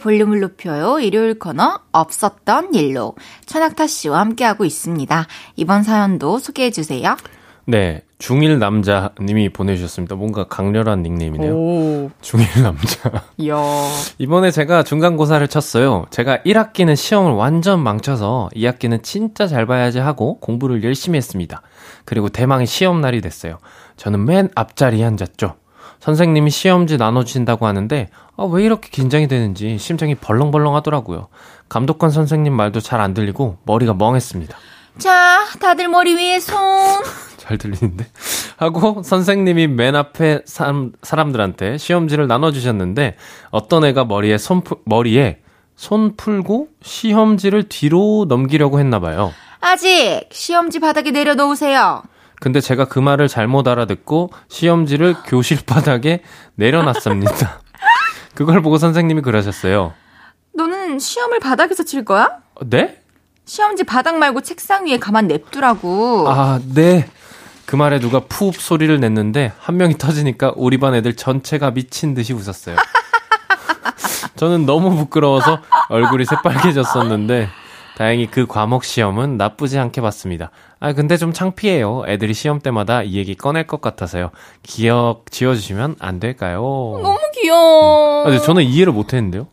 [0.06, 1.00] 볼륨을 높여요.
[1.00, 3.16] 일요일 코너 없었던 일로
[3.48, 5.26] 천학타 씨와 함께하고 있습니다.
[5.56, 7.18] 이번 사연도 소개해 주세요.
[7.66, 8.04] 네.
[8.20, 10.16] 중1 남자님이 보내주셨습니다.
[10.16, 11.54] 뭔가 강렬한 닉네임이네요.
[11.54, 13.24] 오, 중1 남자.
[13.38, 13.56] 이야.
[14.20, 16.06] 이번에 제가 중간고사를 쳤어요.
[16.12, 21.64] 제가 1학기는 시험을 완전 망쳐서 2학기는 진짜 잘 봐야지 하고 공부를 열심히 했습니다.
[22.06, 23.58] 그리고 대망의 시험 날이 됐어요.
[23.98, 25.56] 저는 맨 앞자리에 앉았죠.
[26.10, 31.30] 선생님이 시험지 나눠주신다고 하는데 아, 왜 이렇게 긴장이 되는지 심장이 벌렁벌렁 하더라고요.
[31.68, 34.56] 감독관 선생님 말도 잘 안 들리고 머리가 멍했습니다.
[35.00, 36.56] 자, 다들 머리 위에 손.
[37.38, 38.06] 잘 들리는데?
[38.58, 43.18] 하고 선생님이 맨 앞에 사람, 사람들한테 시험지를 나눠주셨는데
[43.50, 45.40] 어떤 애가 머리에 손, 풀- 머리에
[45.76, 49.34] 손 풀고 시험지를 뒤로 넘기려고 했나 봐요.
[49.60, 52.04] 아직 시험지 바닥에 내려놓으세요.
[52.40, 56.22] 근데 제가 그 말을 잘못 알아듣고 시험지를 교실 바닥에
[56.56, 57.62] 내려놨습니다.
[58.34, 59.94] 그걸 보고 선생님이 그러셨어요.
[60.54, 62.40] 너는 시험을 바닥에서 칠 거야?
[62.56, 63.00] 어, 네?
[63.46, 66.26] 시험지 바닥 말고 책상 위에 가만 냅두라고.
[66.30, 67.08] 아, 네.
[67.66, 72.34] 그 말에 누가 푸흡 소리를 냈는데 한 명이 터지니까 우리 반 애들 전체가 미친 듯이
[72.34, 72.76] 웃었어요.
[74.36, 75.60] 저는 너무 부끄러워서
[75.90, 77.50] 얼굴이 새빨개졌었는데
[77.96, 80.52] 다행히 그 과목 시험은 나쁘지 않게 봤습니다.
[80.80, 82.04] 아 근데 좀 창피해요.
[82.08, 84.32] 애들이 시험 때마다 이 얘기 꺼낼 것 같아서요.
[84.64, 86.62] 기억 지워주시면 안 될까요?
[86.62, 88.22] 너무 귀여워.
[88.22, 89.48] 아, 근데 저는 이해를 못 했는데요.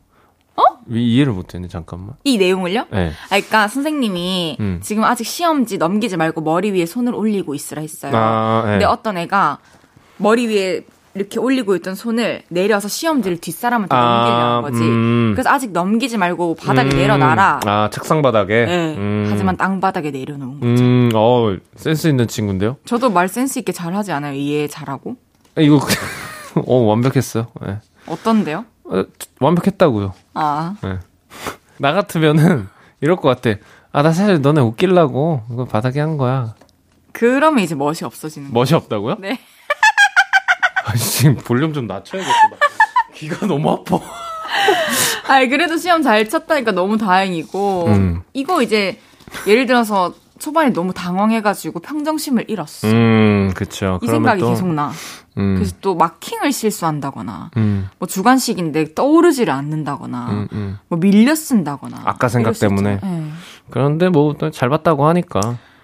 [0.56, 0.62] 어?
[0.90, 2.16] 이해를 못했네 잠깐만.
[2.24, 2.86] 이 내용을요?
[2.90, 3.12] 네.
[3.24, 4.80] 아, 그러니까 선생님이 음.
[4.82, 8.12] 지금 아직 시험지 넘기지 말고 머리 위에 손을 올리고 있으라 했어요.
[8.14, 8.70] 아, 네.
[8.72, 9.58] 근데 어떤 애가
[10.18, 10.84] 머리 위에
[11.14, 14.82] 이렇게 올리고 있던 손을 내려서 시험지를 뒷사람한테 넘기려는 거지.
[14.82, 15.32] 음.
[15.34, 16.96] 그래서 아직 넘기지 말고 바닥에 음.
[16.96, 17.60] 내려놔라.
[17.66, 18.64] 아 책상 바닥에.
[18.64, 18.94] 네.
[18.96, 19.26] 음.
[19.30, 20.66] 하지만 땅 바닥에 내려놓은 거죠.
[20.82, 22.76] 음, 어, 센스 있는 친구인데요?
[22.86, 24.34] 저도 말 센스 있게 잘 하지 않아요?
[24.34, 25.16] 이해 잘하고?
[25.56, 25.76] 아, 이거,
[26.66, 27.48] 어, 완벽했어요.
[27.66, 27.78] 예.
[28.06, 28.64] 어떤데요?
[28.84, 29.04] 어,
[29.40, 30.14] 완벽했다고요.
[30.34, 30.76] 아,
[31.78, 32.68] 나 같으면은,
[33.02, 33.58] 이럴 것 같아.
[33.92, 36.54] 아, 나 사실 너네 웃기려고, 이거 바닥에 한 거야.
[37.12, 38.64] 그러면 이제 멋이 없어지는 거예요.
[38.64, 39.16] 멋이 없다고요?
[39.20, 39.38] 네.
[40.84, 42.30] 아, 지금 볼륨 좀 낮춰야겠어.
[42.50, 42.56] 나
[43.14, 44.00] 귀가 너무 아파.
[45.28, 48.22] 아이, 그래도 시험 잘 쳤다니까 너무 다행이고, 음.
[48.32, 48.98] 이거 이제,
[49.46, 52.88] 예를 들어서 초반에 너무 당황해가지고 평정심을 잃었어.
[52.88, 54.00] 음, 그쵸.
[54.02, 54.90] 이 생각이 또, 계속 나.
[55.38, 60.78] 음, 그래서 또 마킹을 실수한다거나, 음, 뭐 주관식인데 떠오르지를 않는다거나, 음, 음.
[60.88, 62.02] 뭐 밀려 쓴다거나.
[62.04, 62.98] 아까 생각 때문에.
[63.02, 63.30] 네.
[63.70, 65.40] 그런데 뭐, 또잘 봤다고 하니까.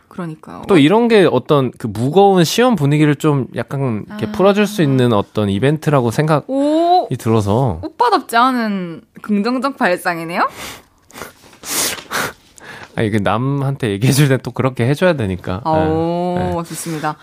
[0.09, 0.63] 그러니까요.
[0.69, 4.33] 또 이런 게 어떤 그 무거운 시험 분위기를 좀 약간 이렇게 아.
[4.33, 7.81] 풀어줄 수 있는 어떤 이벤트라고 생각이 오, 들어서.
[7.83, 10.49] 오빠답지 않은 긍정적 발상이네요?
[12.97, 15.63] 아, 이게 남한테 얘기해줄 때 또 그렇게 해줘야 되니까.
[15.65, 16.63] 오, 네, 네.
[16.65, 17.17] 좋습니다.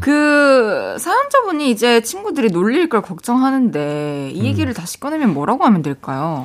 [0.00, 4.36] 그, 사연자분이 이제 친구들이 놀릴 걸 걱정하는데, 음.
[4.36, 6.44] 이 얘기를 다시 꺼내면 뭐라고 하면 될까요?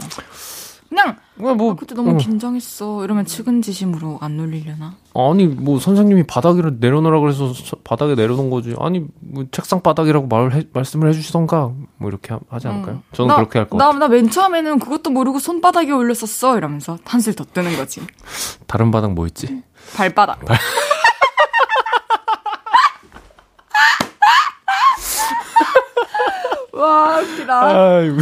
[0.93, 2.17] 그냥, 뭐, 뭐, 아, 그때 너무 어.
[2.17, 3.03] 긴장했어.
[3.03, 4.93] 이러면 측은지심으로 안 놀리려나?
[5.15, 8.75] 아니 뭐 선생님이 바닥에 내려놓으라 그래서 서- 바닥에 내려놓은 거지.
[8.79, 12.95] 아니 뭐 책상 바닥이라고 말 말씀을 해주시던가 뭐 이렇게 하- 하지 않을까요?
[12.97, 13.01] 응.
[13.11, 13.99] 저는 나- 그렇게 할것 나, 같아요.
[13.99, 16.57] 나 맨 처음에는 그것도 모르고 손바닥에 올렸었어.
[16.57, 18.01] 이러면서 한술 더 뜨는 거지.
[18.67, 19.63] 다른 바닥 뭐 있지?
[19.95, 20.41] 발바닥.
[26.83, 27.61] 웃기다.
[27.61, 28.17] 아이고.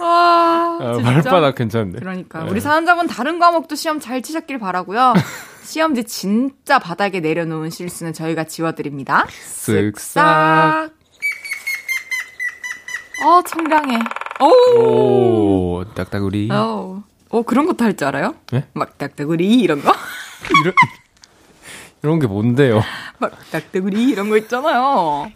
[0.00, 1.12] 아, 아, 진짜.
[1.12, 1.98] 발바닥 괜찮네.
[1.98, 2.50] 그러니까 네.
[2.50, 5.14] 우리 사연자분 다른 과목도 시험 잘 치셨길 바라고요.
[5.64, 9.26] 시험지 진짜 바닥에 내려놓은 실수는 저희가 지워드립니다.
[9.44, 10.90] 쓱싹.
[13.24, 13.98] 어 청량해.
[14.40, 14.78] 오.
[15.80, 16.48] 오, 딱딱우리.
[16.52, 17.02] 어.
[17.30, 18.34] 어 그런 것도 할 줄 알아요?
[18.52, 18.66] 네?
[18.74, 19.92] 막 딱딱우리 이런 거?
[20.62, 20.74] 이런,
[22.02, 22.82] 이런 게 뭔데요?
[23.18, 25.32] 막 딱딱우리 이런 거 있잖아요.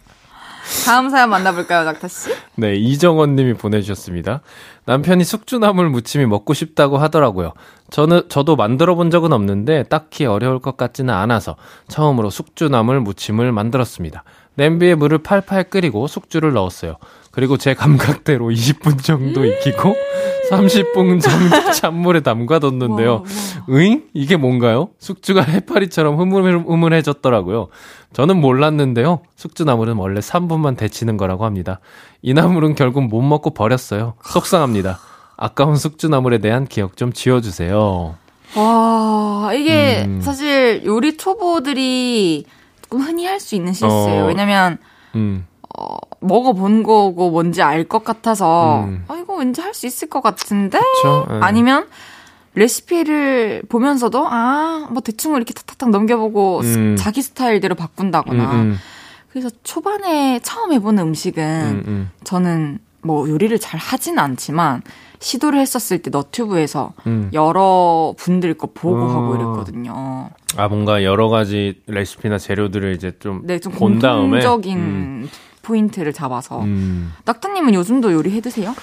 [0.85, 2.29] 다음 사연 만나볼까요, 낙타 씨?
[2.55, 4.41] 네, 이정원 님이 보내주셨습니다.
[4.85, 7.53] 남편이 숙주나물 무침이 먹고 싶다고 하더라고요.
[7.89, 11.55] 저는, 저도 만들어 본 적은 없는데 딱히 어려울 것 같지는 않아서
[11.87, 14.23] 처음으로 숙주나물 무침을 만들었습니다.
[14.55, 16.97] 냄비에 물을 팔팔 끓이고 숙주를 넣었어요.
[17.31, 19.95] 그리고 제 감각대로 20분 정도 익히고
[20.51, 23.23] 30분 정도 찬물에 담가뒀는데요.
[23.69, 24.03] 으잉?
[24.13, 24.89] 이게 뭔가요?
[24.99, 27.69] 숙주가 해파리처럼 흐물흐물해졌더라고요.
[28.13, 29.21] 저는 몰랐는데요.
[29.37, 31.79] 숙주나물은 원래 3분만 데치는 거라고 합니다.
[32.21, 34.15] 이 나물은 결국 못 먹고 버렸어요.
[34.25, 34.99] 속상합니다.
[35.37, 38.15] 아까운 숙주나물에 대한 기억 좀 지워주세요.
[38.57, 40.19] 와, 이게 음.
[40.21, 42.45] 사실 요리 초보들이
[42.81, 44.25] 조금 흔히 할 수 있는 실수예요.
[44.25, 44.27] 어.
[44.27, 44.77] 왜냐면
[45.15, 45.45] 음,
[45.77, 49.03] 어, 먹어본 거고 뭔지 알 것 같아서 음.
[49.07, 50.77] 아 이거 왠지 할 수 있을 것 같은데?
[50.77, 51.39] 예.
[51.41, 51.87] 아니면
[52.55, 56.95] 레시피를 보면서도 아 뭐 대충 이렇게 탁탁탁 넘겨보고 음.
[56.97, 58.77] 자기 스타일대로 음, 바꾼다거나 음,
[59.29, 64.81] 그래서 초반에 처음 해보는 음식은 음, 음, 저는 뭐 요리를 잘 하진 않지만
[65.19, 67.29] 시도를 했었을 때 너튜브에서 음.
[67.31, 69.07] 여러 분들 거 보고 어.
[69.07, 70.29] 하고 이랬거든요.
[70.57, 74.23] 아, 뭔가 여러 가지 레시피나 재료들을 이제 좀 네, 좀 본 다음에.
[74.41, 75.29] 공통적인 음,
[75.61, 76.61] 포인트를 잡아서.
[76.61, 77.13] 음.
[77.25, 78.73] 낙타님은 요즘도 요리 해 드세요?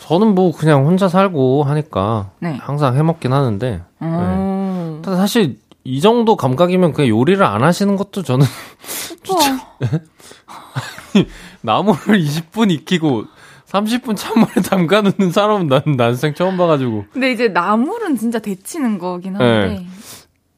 [0.00, 2.56] 저는 뭐 그냥 혼자 살고 하니까 네.
[2.60, 5.00] 항상 해 먹긴 하는데 어.
[5.02, 8.46] 근데 사실 이 정도 감각이면 그냥 요리를 안 하시는 것도 저는
[9.28, 11.18] 어.
[11.60, 13.24] 나무를 20분 익히고
[13.66, 19.36] 30분 찬물에 담가 놓는 사람은 난 난생 처음 봐가지고 근데 이제 나물은 진짜 데치는 거긴
[19.36, 19.86] 한데.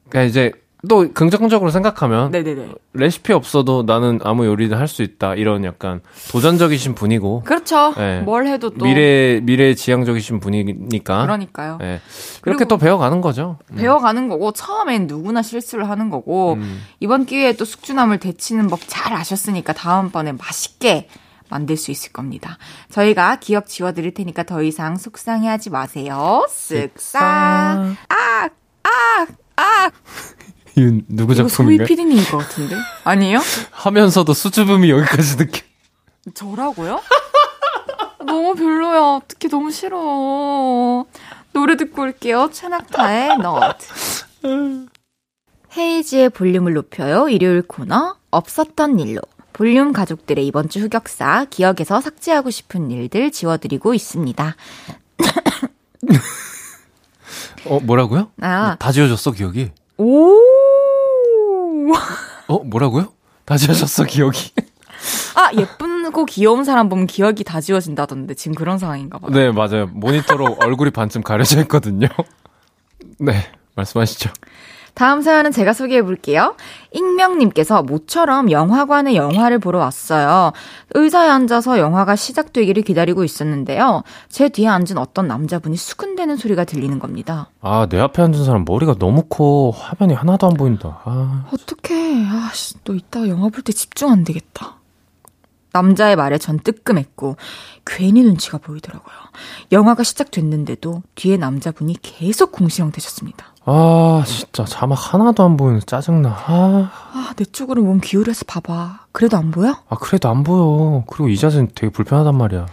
[0.07, 0.51] 그러니까 이제
[0.89, 2.41] 또 긍정적으로 생각하면 네.
[2.41, 2.73] 네네네.
[2.93, 6.01] 레시피 없어도 나는 아무 요리를 할 수 있다 이런 약간
[6.31, 7.93] 도전적이신 분이고 그렇죠.
[7.95, 8.21] 네.
[8.21, 8.83] 뭘 해도 또.
[8.85, 11.77] 미래 미래 지향적이신 분이니까 그러니까요.
[11.81, 12.01] 예.
[12.41, 13.59] 그렇게 또 배워가는 거죠.
[13.77, 16.81] 배워가는 거고, 처음엔 누구나 실수를 하는 거고, 음.
[16.99, 21.07] 이번 기회에 또 숙주나물 데치는 법 잘 아셨으니까 다음번에 맛있게
[21.49, 22.57] 만들 수 있을 겁니다.
[22.89, 26.45] 저희가 기억 지워드릴 테니까 더 이상 속상해하지 마세요.
[26.49, 27.19] 쓱싹.
[27.21, 28.49] 아, 아,
[29.57, 29.91] 아.
[30.75, 31.87] 이 누구 이거 소희 작품인가요?
[31.87, 32.75] PD님인 것 같은데?
[33.03, 33.39] 아니에요?
[33.71, 35.61] 하면서도 수줍음이 여기까지 느껴.
[36.33, 37.01] 저라고요?
[38.25, 39.01] 너무 별로야.
[39.17, 41.05] 어떻게 너무 싫어.
[41.53, 42.49] 노래 듣고 올게요.
[42.51, 43.87] 최낙타의 너트.
[45.75, 47.27] 헤이지의 볼륨을 높여요.
[47.29, 49.21] 일요일 코너 없었던 일로.
[49.53, 54.55] 볼륨 가족들의 이번 주 흑역사, 기억에서 삭제하고 싶은 일들 지워드리고 있습니다.
[57.65, 58.31] 어 뭐라고요?
[58.41, 59.71] 아, 다 지워졌어 기억이.
[59.97, 60.35] 오!
[62.47, 63.11] 어 뭐라고요?
[63.45, 64.51] 다 지워졌어 기억이.
[65.35, 69.31] 아, 예쁘고 귀여운 사람 보면 기억이 다 지워진다던데, 지금 그런 상황인가 봐요.
[69.31, 69.87] 네 맞아요.
[69.87, 72.07] 모니터로 얼굴이 반쯤 가려져 있거든요.
[73.19, 74.29] 네 말씀하시죠.
[74.93, 76.55] 다음 사연은 제가 소개해 볼게요.
[76.91, 80.51] 익명님께서 모처럼 영화관에 영화를 보러 왔어요.
[80.93, 84.03] 의자에 앉아서 영화가 시작되기를 기다리고 있었는데요.
[84.29, 87.49] 제 뒤에 앉은 어떤 남자분이 수근대는 소리가 들리는 겁니다.
[87.61, 90.99] 아 내 앞에 앉은 사람 머리가 너무 커 화면이 하나도 안 보인다.
[91.05, 92.25] 아 어떡해.
[92.49, 94.75] 아씨, 너 이따가 영화 볼 때 집중 안 되겠다.
[95.73, 97.37] 남자의 말에 전 뜨끔했고
[97.85, 99.15] 괜히 눈치가 보이더라고요.
[99.71, 103.45] 영화가 시작됐는데도 뒤에 남자분이 계속 궁시렁대셨습니다.
[103.65, 106.29] 아, 진짜 자막 하나도 안 보이는 짜증나.
[106.29, 109.05] 아, 아, 내 쪽으로 몸 기울여서 봐봐.
[109.11, 109.77] 그래도 안 보여?
[109.89, 111.03] 아 그래도 안 보여.
[111.07, 112.65] 그리고 이 자세는 되게 불편하단 말이야.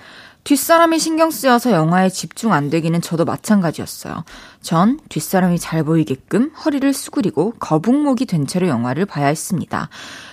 [0.45, 4.25] 뒷사람이 신경 쓰여서 영화에 집중 안 되기는 저도 마찬가지였어요.
[4.63, 9.91] 전 뒷사람이 잘 보이게끔 허리를 수그리고 거북목이 된 채로 영화를 봐야 했습니다.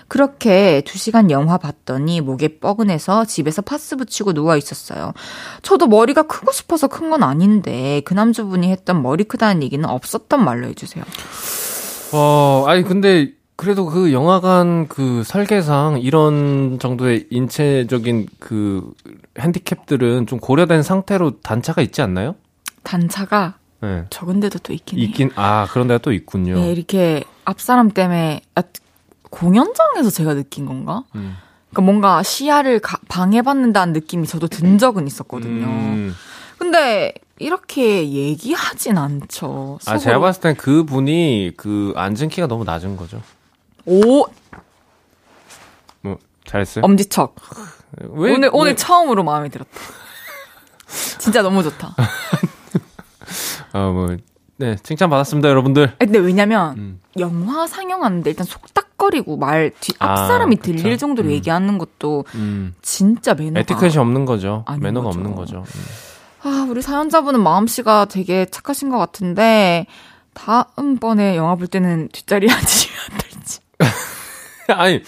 [0.08, 5.14] 그렇게 두 시간 영화 봤더니 목에 뻐근해서 집에서 파스 붙이고 누워 있었어요.
[5.64, 10.68] 저도 머리가 크고 싶어서 큰 건 아닌데 그 남자분이 했던 머리 크다는 얘기는 없었던 말로
[10.68, 11.04] 해주세요.
[12.14, 18.92] 어, 아니 근데 그래도 그 영화관 그 설계상 이런 정도의 인체적인 그
[19.40, 22.36] 핸디캡들은 좀 고려된 상태로 단차가 있지 않나요?
[22.84, 24.06] 단차가 네.
[24.10, 25.08] 적은 데도 또 있긴 해요.
[25.08, 26.56] 있긴 아 그런 데가 또 있군요.
[26.56, 28.64] 네, 이렇게 앞 사람 때문에 아,
[29.30, 31.04] 공연장에서 제가 느낀 건가?
[31.16, 31.38] 음.
[31.70, 35.66] 그러니까 뭔가 시야를 가- 방해받는다는 느낌이 저도 든 적은 있었거든요.
[35.66, 36.16] 음.
[36.58, 39.80] 근데 이렇게 얘기하진 않죠.
[39.86, 43.22] 아 제가 봤을 땐 그 분이 그 앉은 키가 너무 낮은 거죠.
[43.86, 44.26] 오
[46.02, 46.86] 뭐 잘했어요?
[46.86, 47.36] 엄지척.
[47.98, 49.72] 왜, 오늘 오늘 왜- 처음으로 마음에 들었다.
[51.20, 51.96] 진짜 너무 좋다.
[53.74, 54.16] 아, 뭐,
[54.58, 55.96] 네, 칭찬 받았습니다, 여러분들.
[55.98, 57.00] 근데 왜냐면 음.
[57.20, 60.78] 영화 상영하는데 일단 속닥거리고 말뒤 아, 앞사람이 그쵸.
[60.78, 61.32] 들릴 정도로 음.
[61.34, 62.74] 얘기하는 것도 음.
[62.82, 64.64] 진짜 매너가 에티켓이 없는 거죠.
[64.80, 65.20] 매너가 거죠.
[65.20, 65.58] 없는 거죠.
[65.58, 65.82] 음.
[66.44, 69.88] 아, 우리 사연자분은 마음 씨가 되게 착하신 것 같은데
[70.34, 73.60] 다음번에 영화 볼 때는 뒷자리에 앉으시면 될지.
[74.70, 75.02] 아니,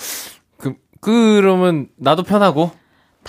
[0.58, 2.72] 그, 그러면 나도 편하고,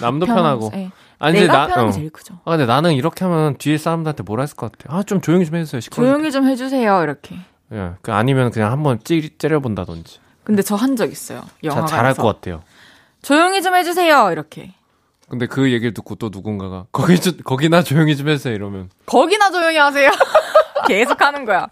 [0.00, 0.70] 남도 편하고.
[0.72, 0.90] 네.
[1.18, 1.86] 아니, 내가 나, 편한 어.
[1.88, 2.38] 게 제일 크죠.
[2.44, 4.94] 아, 근데 나는 이렇게 하면 뒤에 사람들한테 뭐라 했을 것 같아.
[4.96, 5.80] 아, 좀 조용히 좀 해주세요.
[5.80, 7.36] 시끄러 조용히 좀 해주세요 이렇게.
[7.72, 10.20] 예, 그 아니면 그냥 한번 찌, 째려본다든지.
[10.44, 11.40] 근데 저 한 적 있어요.
[11.40, 11.94] 자, 영화관에서.
[11.96, 12.62] 잘할 것 같아요.
[13.22, 14.72] 조용히 좀 해주세요 이렇게.
[15.28, 18.54] 근데 그 얘기를 듣고 또 누군가가, 거기, 좀- 거기나 조용히 좀 해주세요.
[18.54, 20.08] 이러면, 거기나 조용히 하세요.
[20.88, 21.66] 계속 하는 거야.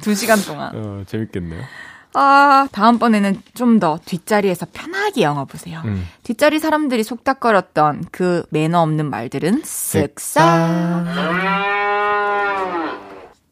[0.00, 0.70] 두 시간 동안.
[0.76, 1.60] 어, 재밌겠네요.
[2.14, 5.80] 아, 다음번에는 좀 더 뒷자리에서 편하게 영화 보세요.
[5.86, 6.06] 음.
[6.22, 10.40] 뒷자리 사람들이 속닥거렸던 그 매너 없는 말들은 쓱싹.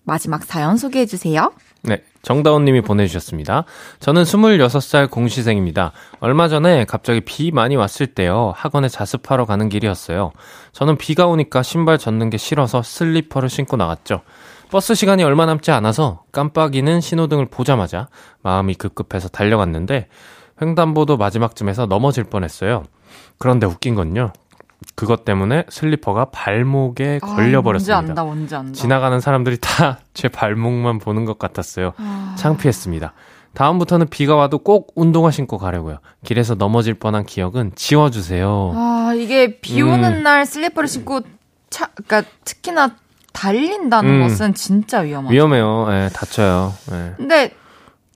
[0.04, 1.52] 마지막 사연 소개해 주세요.
[1.82, 3.64] 네, 정다운 님이 보내주셨습니다.
[4.00, 5.92] 저는 26살 공시생입니다.
[6.20, 10.32] 얼마 전에 갑자기 비 많이 왔을 때요, 학원에 자습하러 가는 길이었어요.
[10.72, 14.22] 저는 비가 오니까 신발 젖는 게 싫어서 슬리퍼를 신고 나갔죠.
[14.70, 18.08] 버스 시간이 얼마 남지 않아서 깜빡이는 신호등을 보자마자
[18.42, 20.08] 마음이 급해서 달려갔는데,
[20.60, 22.84] 횡단보도 마지막쯤에서 넘어질 뻔했어요.
[23.38, 24.32] 그런데 웃긴 건요,
[24.94, 27.96] 그것 때문에 슬리퍼가 발목에 걸려버렸습니다.
[27.96, 28.72] 아, 뭔지 안다, 뭔지 안다.
[28.72, 31.92] 지나가는 사람들이 다 제 발목만 보는 것 같았어요.
[31.96, 32.34] 아.
[32.36, 33.12] 창피했습니다.
[33.54, 35.98] 다음부터는 비가 와도 꼭 운동화 신고 가려고요.
[36.24, 38.72] 길에서 넘어질 뻔한 기억은 지워주세요.
[38.76, 40.22] 아, 이게 비 오는 음.
[40.22, 41.20] 날 슬리퍼를 신고
[41.70, 42.90] 차, 그니까 특히나
[43.32, 44.22] 달린다는 음.
[44.22, 45.32] 것은 진짜 위험하죠.
[45.34, 45.86] 위험해요.
[45.90, 46.74] 예, 다쳐요.
[46.92, 47.12] 예.
[47.16, 47.52] 근데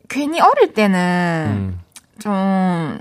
[0.09, 0.99] 괜히 어릴 때는
[1.49, 1.81] 음,
[2.19, 3.01] 좀막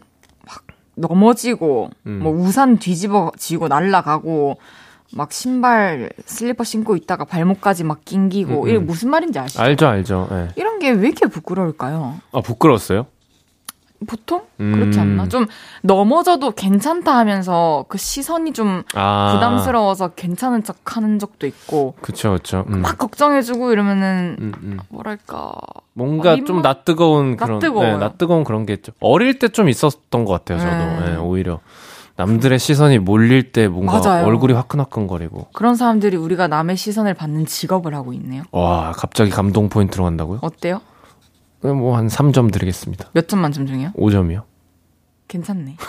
[0.95, 2.19] 넘어지고 음.
[2.23, 4.57] 뭐 우산 뒤집어지고 날아가고
[5.13, 8.85] 막 신발 슬리퍼 신고 있다가 발목까지 막 낑기고 음, 이게 음.
[8.85, 9.61] 무슨 말인지 아시죠?
[9.61, 10.27] 알죠, 알죠.
[10.31, 10.47] 예.
[10.55, 12.19] 이런 게 왜 이렇게 부끄러울까요?
[12.31, 13.07] 아, 부끄러웠어요?
[14.07, 14.71] 보통 음.
[14.73, 15.27] 그렇지 않나?
[15.27, 15.45] 좀
[15.83, 19.33] 넘어져도 괜찮다 하면서 그 시선이 좀 아.
[19.33, 22.65] 부담스러워서 괜찮은 척 하는 적도 있고 그쵸, 그쵸.
[22.69, 22.81] 음.
[22.81, 24.79] 막 걱정해주고 이러면은 음, 음.
[24.89, 25.51] 뭐랄까
[25.93, 27.91] 뭔가 아, 좀 낯뜨거운 그런, 낯뜨거워요.
[27.93, 28.91] 네, 낯뜨거운 그런 게 있죠.
[28.99, 30.71] 어릴 때 좀 있었던 것 같아요, 저도.
[30.71, 31.05] 음.
[31.13, 31.59] 예, 오히려.
[32.15, 34.25] 남들의 시선이 몰릴 때 뭔가 맞아요.
[34.25, 35.47] 얼굴이 화끈화끈거리고.
[35.53, 38.43] 그런 사람들이 우리가 남의 시선을 받는 직업을 하고 있네요.
[38.51, 40.39] 와, 갑자기 감동 포인트로 간다고요?
[40.41, 40.81] 어때요?
[41.63, 43.09] 뭐 한 3점 드리겠습니다.
[43.13, 43.91] 몇 점 만점 중이요?
[43.95, 44.43] 5점이요?
[45.27, 45.77] 괜찮네.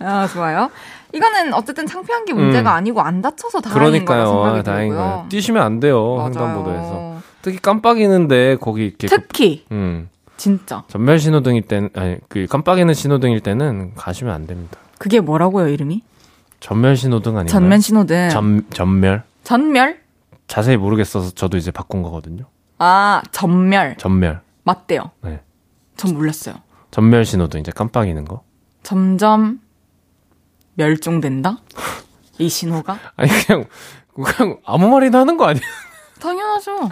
[0.00, 0.70] 아, 좋아요.
[1.12, 2.76] 이거는 어쨌든 창피한 게 문제가 음.
[2.76, 4.26] 아니고 안 다쳐서 다행인 거라 그러니까요.
[4.26, 5.06] 생각이 아, 다행인 들고요.
[5.08, 5.26] 거예요.
[5.28, 6.14] 뛰시면 안 돼요.
[6.16, 6.26] 맞아요.
[6.28, 7.18] 횡단보도에서.
[7.42, 10.08] 특히 깜빡이는데 거기 이렇게 특히 음.
[10.36, 14.76] 진짜 전멸 신호등일 때는 아니 그 깜빡이는 신호등일 때는 가시면 안 됩니다.
[14.98, 16.02] 그게 뭐라고요 이름이?
[16.60, 17.52] 전멸 신호등 아닌가요?
[17.52, 18.28] 전면 신호등.
[18.30, 20.00] 전 전멸 전멸?
[20.46, 22.44] 자세히 모르겠어서 저도 이제 바꾼 거거든요.
[22.78, 24.40] 아 전멸 전멸.
[24.64, 25.10] 맞대요.
[25.22, 25.40] 네.
[25.96, 26.56] 전 몰랐어요.
[26.90, 28.42] 전멸 신호등 이제 깜빡이는 거.
[28.82, 29.60] 점점
[30.74, 31.58] 멸종된다?
[32.38, 32.98] 이 신호가?
[33.16, 33.64] 아니 그냥
[34.14, 35.62] 그냥 아무 말이나 하는 거 아니야?
[36.20, 36.88] 당연하죠.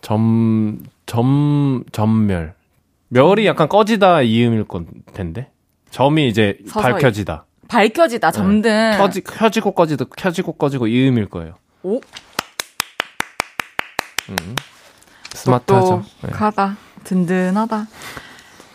[0.00, 2.54] 점, 점, 점멸.
[3.08, 5.50] 멸이 약간 꺼지다 이음일 건 텐데.
[5.90, 6.92] 점이 이제 서서히.
[6.94, 7.46] 밝혀지다.
[7.68, 8.92] 밝혀지다 점등.
[8.98, 11.54] 켜지, 켜지고 꺼지다, 켜지고 꺼지고 이음일 거예요.
[11.82, 12.00] 오
[14.28, 14.36] 음.
[15.34, 16.02] 스마트하죠.
[16.22, 16.28] 네.
[16.30, 16.76] 똑똑하다.
[17.04, 17.86] 든든하다.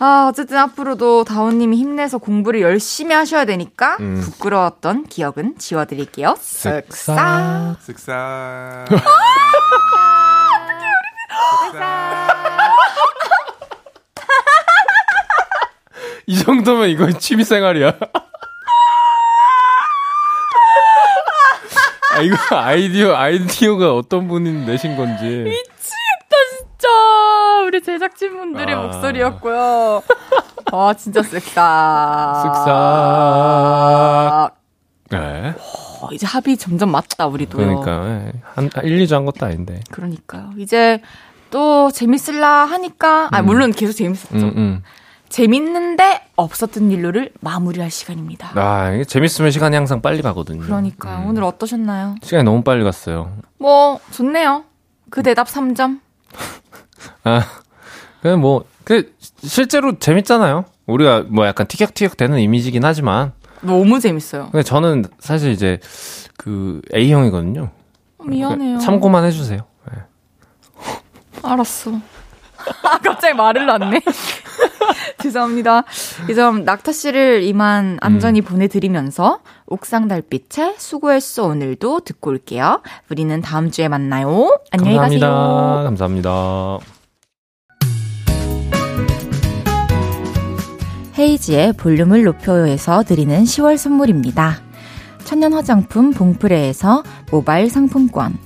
[0.01, 4.22] 아, 어쨌든 앞으로도 다운님이 힘내서 공부를 열심히 하셔야 되니까 음.
[4.22, 6.36] 부끄러웠던 기억은 지워드릴게요.
[6.39, 7.78] 쓱싹.
[7.80, 8.86] 쓱싹.
[16.28, 17.91] 이 정도면 이거 취미 생활이야.
[22.12, 25.45] 아, 이거 아이디어, 아이디어가 어떤 분이 내신 건지.
[27.66, 28.82] 우리 제작진분들의 아.
[28.82, 30.01] 목소리였고요.
[30.72, 31.55] 아, 진짜 쓱싹.
[33.55, 34.51] 쓱싹.
[35.12, 35.55] 네.
[36.01, 37.66] 어, 이제 합이 점점 맞다, 우리도요.
[37.82, 38.32] 그러니까, 예.
[38.55, 39.80] 한, 1, 2주 한 것도 아닌데.
[39.91, 40.51] 그러니까요.
[40.57, 41.01] 이제
[41.49, 44.36] 또 재밌을라 하니까, 아, 물론 계속 재밌었죠.
[44.36, 44.84] 음, 음.
[45.30, 48.51] 재밌는데 없었던 일로를 마무리할 시간입니다.
[48.55, 50.62] 아, 이게 재밌으면 시간이 항상 빨리 가거든요.
[50.62, 51.20] 그러니까요.
[51.24, 51.28] 음.
[51.30, 52.16] 오늘 어떠셨나요?
[52.24, 53.34] 시간이 너무 빨리 갔어요.
[53.57, 54.64] 뭐, 좋네요.
[55.10, 55.99] 그 대답 3점.
[57.24, 57.45] 아,
[58.22, 60.66] 그냥 뭐, 그, 실제로 재밌잖아요.
[60.86, 63.34] 우리가 뭐 약간 티격티격 되는 이미지긴 하지만.
[63.62, 64.50] 너무 재밌어요.
[64.52, 65.80] 근데 저는 사실 이제
[66.38, 67.70] 그 A형이거든요.
[68.18, 68.80] 어, 미안해요.
[68.80, 69.62] 참고만 해주세요.
[69.91, 70.02] 네.
[71.43, 71.91] 알았어.
[72.84, 74.02] 아, 갑자기 말을 놨네.
[75.22, 75.84] 죄송합니다.
[76.30, 82.82] 이제 낙타 씨를 이만 안전히 보내드리면서 옥상 달빛에 수고했어 오늘도 듣고 올게요.
[83.09, 84.59] 우리는 다음 주에 만나요.
[84.72, 85.28] 안녕히 감사합니다.
[85.30, 85.84] 가세요.
[85.84, 86.78] 감사합니다.
[91.17, 94.61] 헤이지의 볼륨을 높여요에서 드리는 10월 선물입니다.
[95.26, 98.38] 천연 화장품 봉프레에서 모바일 상품권,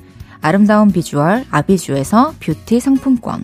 [0.41, 3.43] 아름다운 비주얼 아비주에서 뷰티 상품권,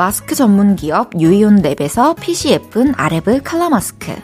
[0.00, 4.14] 마스크 전문 기업 유이온 랩에서 핏이 예쁜 아레브 칼라 마스크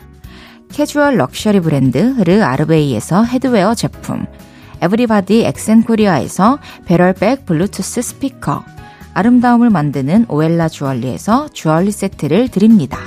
[0.72, 4.24] 캐주얼 럭셔리 브랜드 르 아르베이에서 headwear 제품
[4.81, 8.64] 에브리바디 엑센코리아에서 barrel bag 블루투스 스피커
[9.12, 12.99] 아름다움을 만드는 오엘라 주얼리에서 주얼리 세트를 드립니다.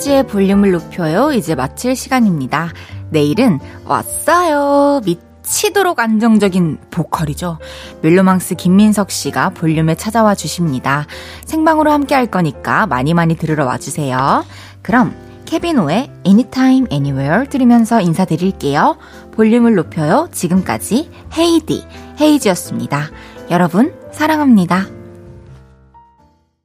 [0.00, 1.32] 헤이지의 볼륨을 높여요.
[1.32, 2.72] 이제 마칠 시간입니다.
[3.10, 5.00] 내일은 왔어요.
[5.04, 7.58] 미치도록 안정적인 보컬이죠.
[8.00, 11.06] 멜로망스 김민석 씨가 볼륨에 찾아와 주십니다.
[11.44, 14.44] 생방으로 함께 할 거니까 많이 많이 들으러 와주세요.
[14.82, 18.96] 그럼 케비노의 Anytime Anywhere 들으면서 인사드릴게요.
[19.32, 20.28] 볼륨을 높여요.
[20.32, 21.84] 지금까지 헤이디,
[22.18, 23.10] 헤이지였습니다.
[23.50, 24.99] 여러분, 사랑합니다.